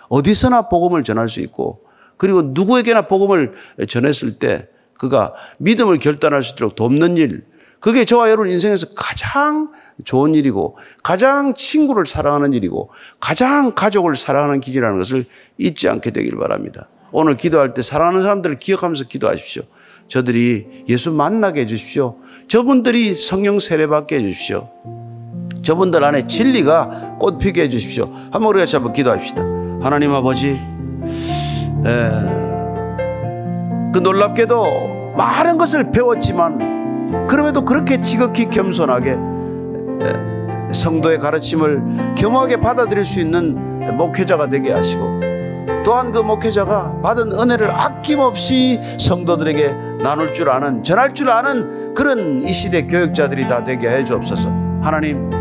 어디서나 0.10 0.70
복음을 0.70 1.04
전할 1.04 1.30
수 1.30 1.40
있고 1.42 1.82
그리고 2.18 2.42
누구에게나 2.42 3.08
복음을 3.08 3.54
전했을 3.88 4.40
때 4.40 4.68
그가 4.98 5.34
믿음을 5.58 6.00
결단할 6.00 6.44
수 6.44 6.54
있도록 6.54 6.76
돕는 6.76 7.18
일, 7.18 7.46
그게 7.80 8.06
저와 8.06 8.30
여러분 8.30 8.50
인생에서 8.50 8.88
가장 8.96 9.72
좋은 10.04 10.34
일이고 10.34 10.78
가장 11.04 11.54
친구를 11.54 12.06
사랑하는 12.06 12.54
일이고 12.54 12.90
가장 13.20 13.72
가족을 13.72 14.16
사랑하는 14.16 14.60
길이라는 14.60 14.98
것을 14.98 15.26
잊지 15.58 15.88
않게 15.90 16.12
되길 16.12 16.36
바랍니다. 16.38 16.90
오늘 17.12 17.38
기도할 17.38 17.74
때 17.74 17.82
사랑하는 17.82 18.24
사람들을 18.24 18.58
기억하면서 18.58 19.04
기도하십시오. 19.06 19.64
저들이 20.08 20.86
예수 20.90 21.12
만나게 21.12 21.62
해주십시오. 21.62 22.18
저분들이 22.48 23.18
성령 23.18 23.60
세례받게 23.60 24.18
해주십시오. 24.18 25.05
저분들 25.66 26.04
안에 26.04 26.28
진리가 26.28 27.18
꽃피게 27.20 27.64
해주십시오. 27.64 28.06
한번 28.32 28.56
우리가 28.56 28.66
한번 28.72 28.94
기도합시다. 28.94 29.42
하나님 29.82 30.14
아버지, 30.14 30.52
에, 31.86 32.10
그 33.92 34.00
놀랍게도 34.00 35.14
많은 35.18 35.58
것을 35.58 35.92
배웠지만 35.92 37.28
그럼에도 37.28 37.66
그렇게 37.66 38.02
지극히 38.02 38.46
겸손하게 38.46 39.12
에, 39.12 40.74
성도의 40.74 41.18
가르침을 41.20 42.16
겸하게 42.16 42.58
받아들일 42.58 43.04
수 43.04 43.20
있는 43.20 43.98
목회자가 43.98 44.50
되게 44.50 44.72
하시고 44.72 45.20
또한 45.84 46.12
그 46.12 46.20
목회자가 46.20 47.02
받은 47.02 47.40
은혜를 47.40 47.72
아낌없이 47.72 48.80
성도들에게 49.00 50.04
나눌 50.04 50.34
줄 50.34 50.50
아는 50.50 50.84
전할 50.84 51.14
줄 51.14 51.30
아는 51.30 51.94
그런 51.94 52.42
이 52.42 52.52
시대 52.52 52.86
교육자들이 52.86 53.48
다 53.48 53.64
되게 53.64 53.90
해 53.90 54.04
주옵소서. 54.04 54.50
하나님 54.82 55.35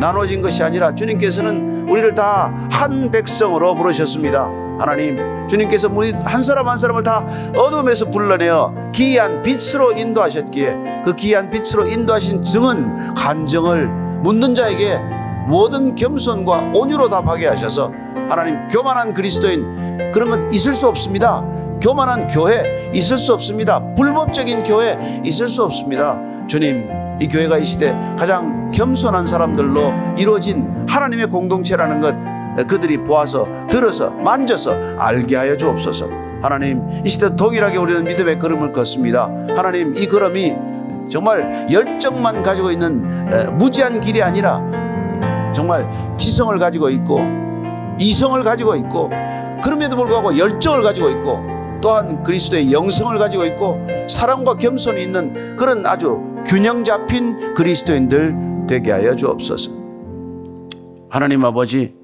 나눠진 0.00 0.40
것이 0.42 0.62
아니라 0.62 0.94
주님께서는 0.94 1.88
우리를 1.88 2.14
다 2.14 2.50
한 2.80 3.10
백성으로 3.10 3.74
부르셨습니다. 3.74 4.50
하나님 4.78 5.18
주님께서 5.48 5.90
우리 5.92 6.12
한 6.12 6.40
사람 6.40 6.66
한 6.66 6.78
사람을 6.78 7.02
다 7.02 7.26
어둠에서 7.54 8.10
불러내어 8.10 8.72
기이한 8.94 9.42
빛으로 9.42 9.92
인도하셨기에 9.92 11.02
그 11.04 11.14
기이한 11.14 11.50
빛으로 11.50 11.86
인도하신 11.86 12.40
증은 12.40 13.14
간정을 13.14 13.88
묻는 14.22 14.54
자에게 14.54 14.98
모든 15.46 15.94
겸손과 15.94 16.70
온유로 16.74 17.10
답하게 17.10 17.48
하셔서 17.48 17.92
하나님 18.30 18.66
교만한 18.68 19.12
그리스도인 19.12 20.10
그런 20.12 20.30
건 20.30 20.50
있을 20.50 20.72
수 20.72 20.88
없습니다. 20.88 21.44
교만한 21.82 22.28
교회 22.28 22.90
있을 22.94 23.18
수 23.18 23.34
없습니다. 23.34 23.84
불법적인 23.94 24.62
교회 24.62 24.98
있을 25.22 25.46
수 25.48 25.62
없습니다. 25.64 26.18
주님 26.46 26.88
이 27.20 27.28
교회가 27.28 27.58
이 27.58 27.64
시대 27.64 27.92
가장 28.18 28.70
겸손한 28.72 29.26
사람들로 29.26 29.92
이루어진 30.18 30.86
하나님의 30.88 31.26
공동체라는 31.26 32.00
것 32.00 32.14
그들이 32.66 32.98
보아서 33.04 33.46
들어서 33.68 34.10
만져서 34.10 34.98
알게 34.98 35.36
하여 35.36 35.56
주옵소서. 35.56 36.08
하나님 36.42 36.82
이 37.04 37.08
시대 37.08 37.34
동일하게 37.36 37.76
우리는 37.78 38.04
믿음의 38.04 38.38
걸음을 38.38 38.72
걷습니다. 38.72 39.30
하나님 39.54 39.94
이 39.96 40.06
걸음이 40.06 40.56
정말 41.10 41.66
열정만 41.70 42.42
가지고 42.42 42.70
있는 42.70 43.58
무지한 43.58 44.00
길이 44.00 44.22
아니라 44.22 44.62
정말 45.54 45.86
지성을 46.16 46.58
가지고 46.58 46.88
있고 46.90 47.20
이성을 47.98 48.42
가지고 48.42 48.76
있고 48.76 49.10
그럼에도 49.62 49.96
불구하고 49.96 50.38
열정을 50.38 50.82
가지고 50.82 51.10
있고 51.10 51.40
또한 51.82 52.22
그리스도의 52.22 52.72
영성을 52.72 53.16
가지고 53.18 53.44
있고 53.46 53.78
사랑과 54.08 54.54
겸손이 54.54 55.02
있는 55.02 55.56
그런 55.56 55.84
아주 55.86 56.29
균형 56.46 56.84
잡힌 56.84 57.54
그리스도인들 57.54 58.66
되게 58.68 58.92
하여 58.92 59.14
주옵소서. 59.14 59.70
하나님 61.08 61.44
아버지, 61.44 61.94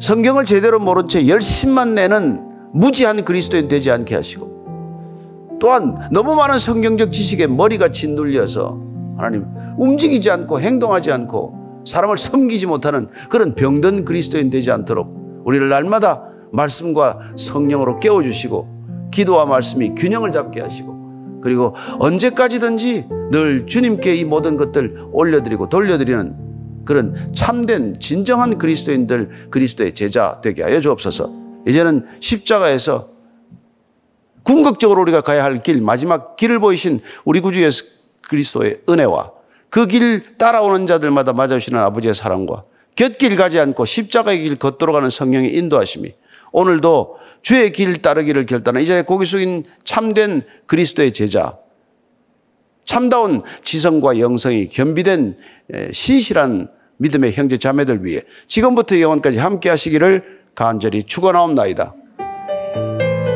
성경을 0.00 0.44
제대로 0.44 0.78
모른 0.78 1.08
채 1.08 1.26
열심만 1.26 1.94
내는 1.94 2.48
무지한 2.72 3.24
그리스도인 3.24 3.68
되지 3.68 3.90
않게 3.90 4.14
하시고 4.14 5.58
또한 5.58 6.08
너무 6.12 6.34
많은 6.34 6.58
성경적 6.58 7.10
지식에 7.10 7.46
머리가 7.46 7.90
짓눌려서 7.90 8.80
하나님 9.16 9.46
움직이지 9.76 10.30
않고 10.30 10.60
행동하지 10.60 11.10
않고 11.10 11.82
사람을 11.84 12.18
섬기지 12.18 12.66
못하는 12.66 13.08
그런 13.28 13.54
병든 13.54 14.04
그리스도인 14.04 14.50
되지 14.50 14.70
않도록 14.70 15.42
우리를 15.44 15.68
날마다 15.68 16.24
말씀과 16.52 17.18
성령으로 17.36 17.98
깨워주시고 17.98 19.08
기도와 19.10 19.46
말씀이 19.46 19.94
균형을 19.94 20.30
잡게 20.30 20.60
하시고 20.60 20.97
그리고 21.42 21.74
언제까지든지 21.98 23.06
늘 23.30 23.66
주님께 23.66 24.14
이 24.14 24.24
모든 24.24 24.56
것들 24.56 25.06
올려드리고 25.12 25.68
돌려드리는 25.68 26.84
그런 26.84 27.14
참된 27.34 27.94
진정한 28.00 28.58
그리스도인들 28.58 29.48
그리스도의 29.50 29.94
제자 29.94 30.40
되게 30.42 30.62
하여 30.62 30.80
주옵소서. 30.80 31.32
이제는 31.66 32.06
십자가에서 32.20 33.10
궁극적으로 34.42 35.02
우리가 35.02 35.20
가야 35.20 35.44
할 35.44 35.62
길, 35.62 35.82
마지막 35.82 36.36
길을 36.36 36.58
보이신 36.60 37.00
우리 37.26 37.40
구주 37.40 37.62
예수 37.62 37.84
그리스도의 38.28 38.80
은혜와 38.88 39.32
그 39.70 39.86
길 39.86 40.38
따라오는 40.38 40.86
자들마다 40.86 41.34
맞아주시는 41.34 41.78
아버지의 41.78 42.14
사랑과 42.14 42.64
곁길 42.96 43.36
가지 43.36 43.60
않고 43.60 43.84
십자가의 43.84 44.40
길 44.40 44.56
걷도록 44.56 44.96
하는 44.96 45.10
성령의 45.10 45.54
인도하심이 45.54 46.14
오늘도 46.52 47.16
주의 47.42 47.70
길 47.72 47.96
따르기를 47.96 48.46
결단한 48.46 48.82
이 48.82 48.86
자리에 48.86 49.02
고기 49.02 49.26
숙인 49.26 49.64
참된 49.84 50.42
그리스도의 50.66 51.12
제자, 51.12 51.56
참다운 52.84 53.42
지성과 53.64 54.18
영성이 54.18 54.68
겸비된 54.68 55.36
에, 55.72 55.92
신실한 55.92 56.68
믿음의 56.96 57.32
형제 57.34 57.58
자매들 57.58 58.04
위해 58.04 58.22
지금부터 58.46 58.98
영원까지 59.00 59.38
함께 59.38 59.68
하시기를 59.68 60.20
간절히 60.54 61.04
축원하옵나이다. 61.04 61.94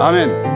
아멘. 0.01 0.52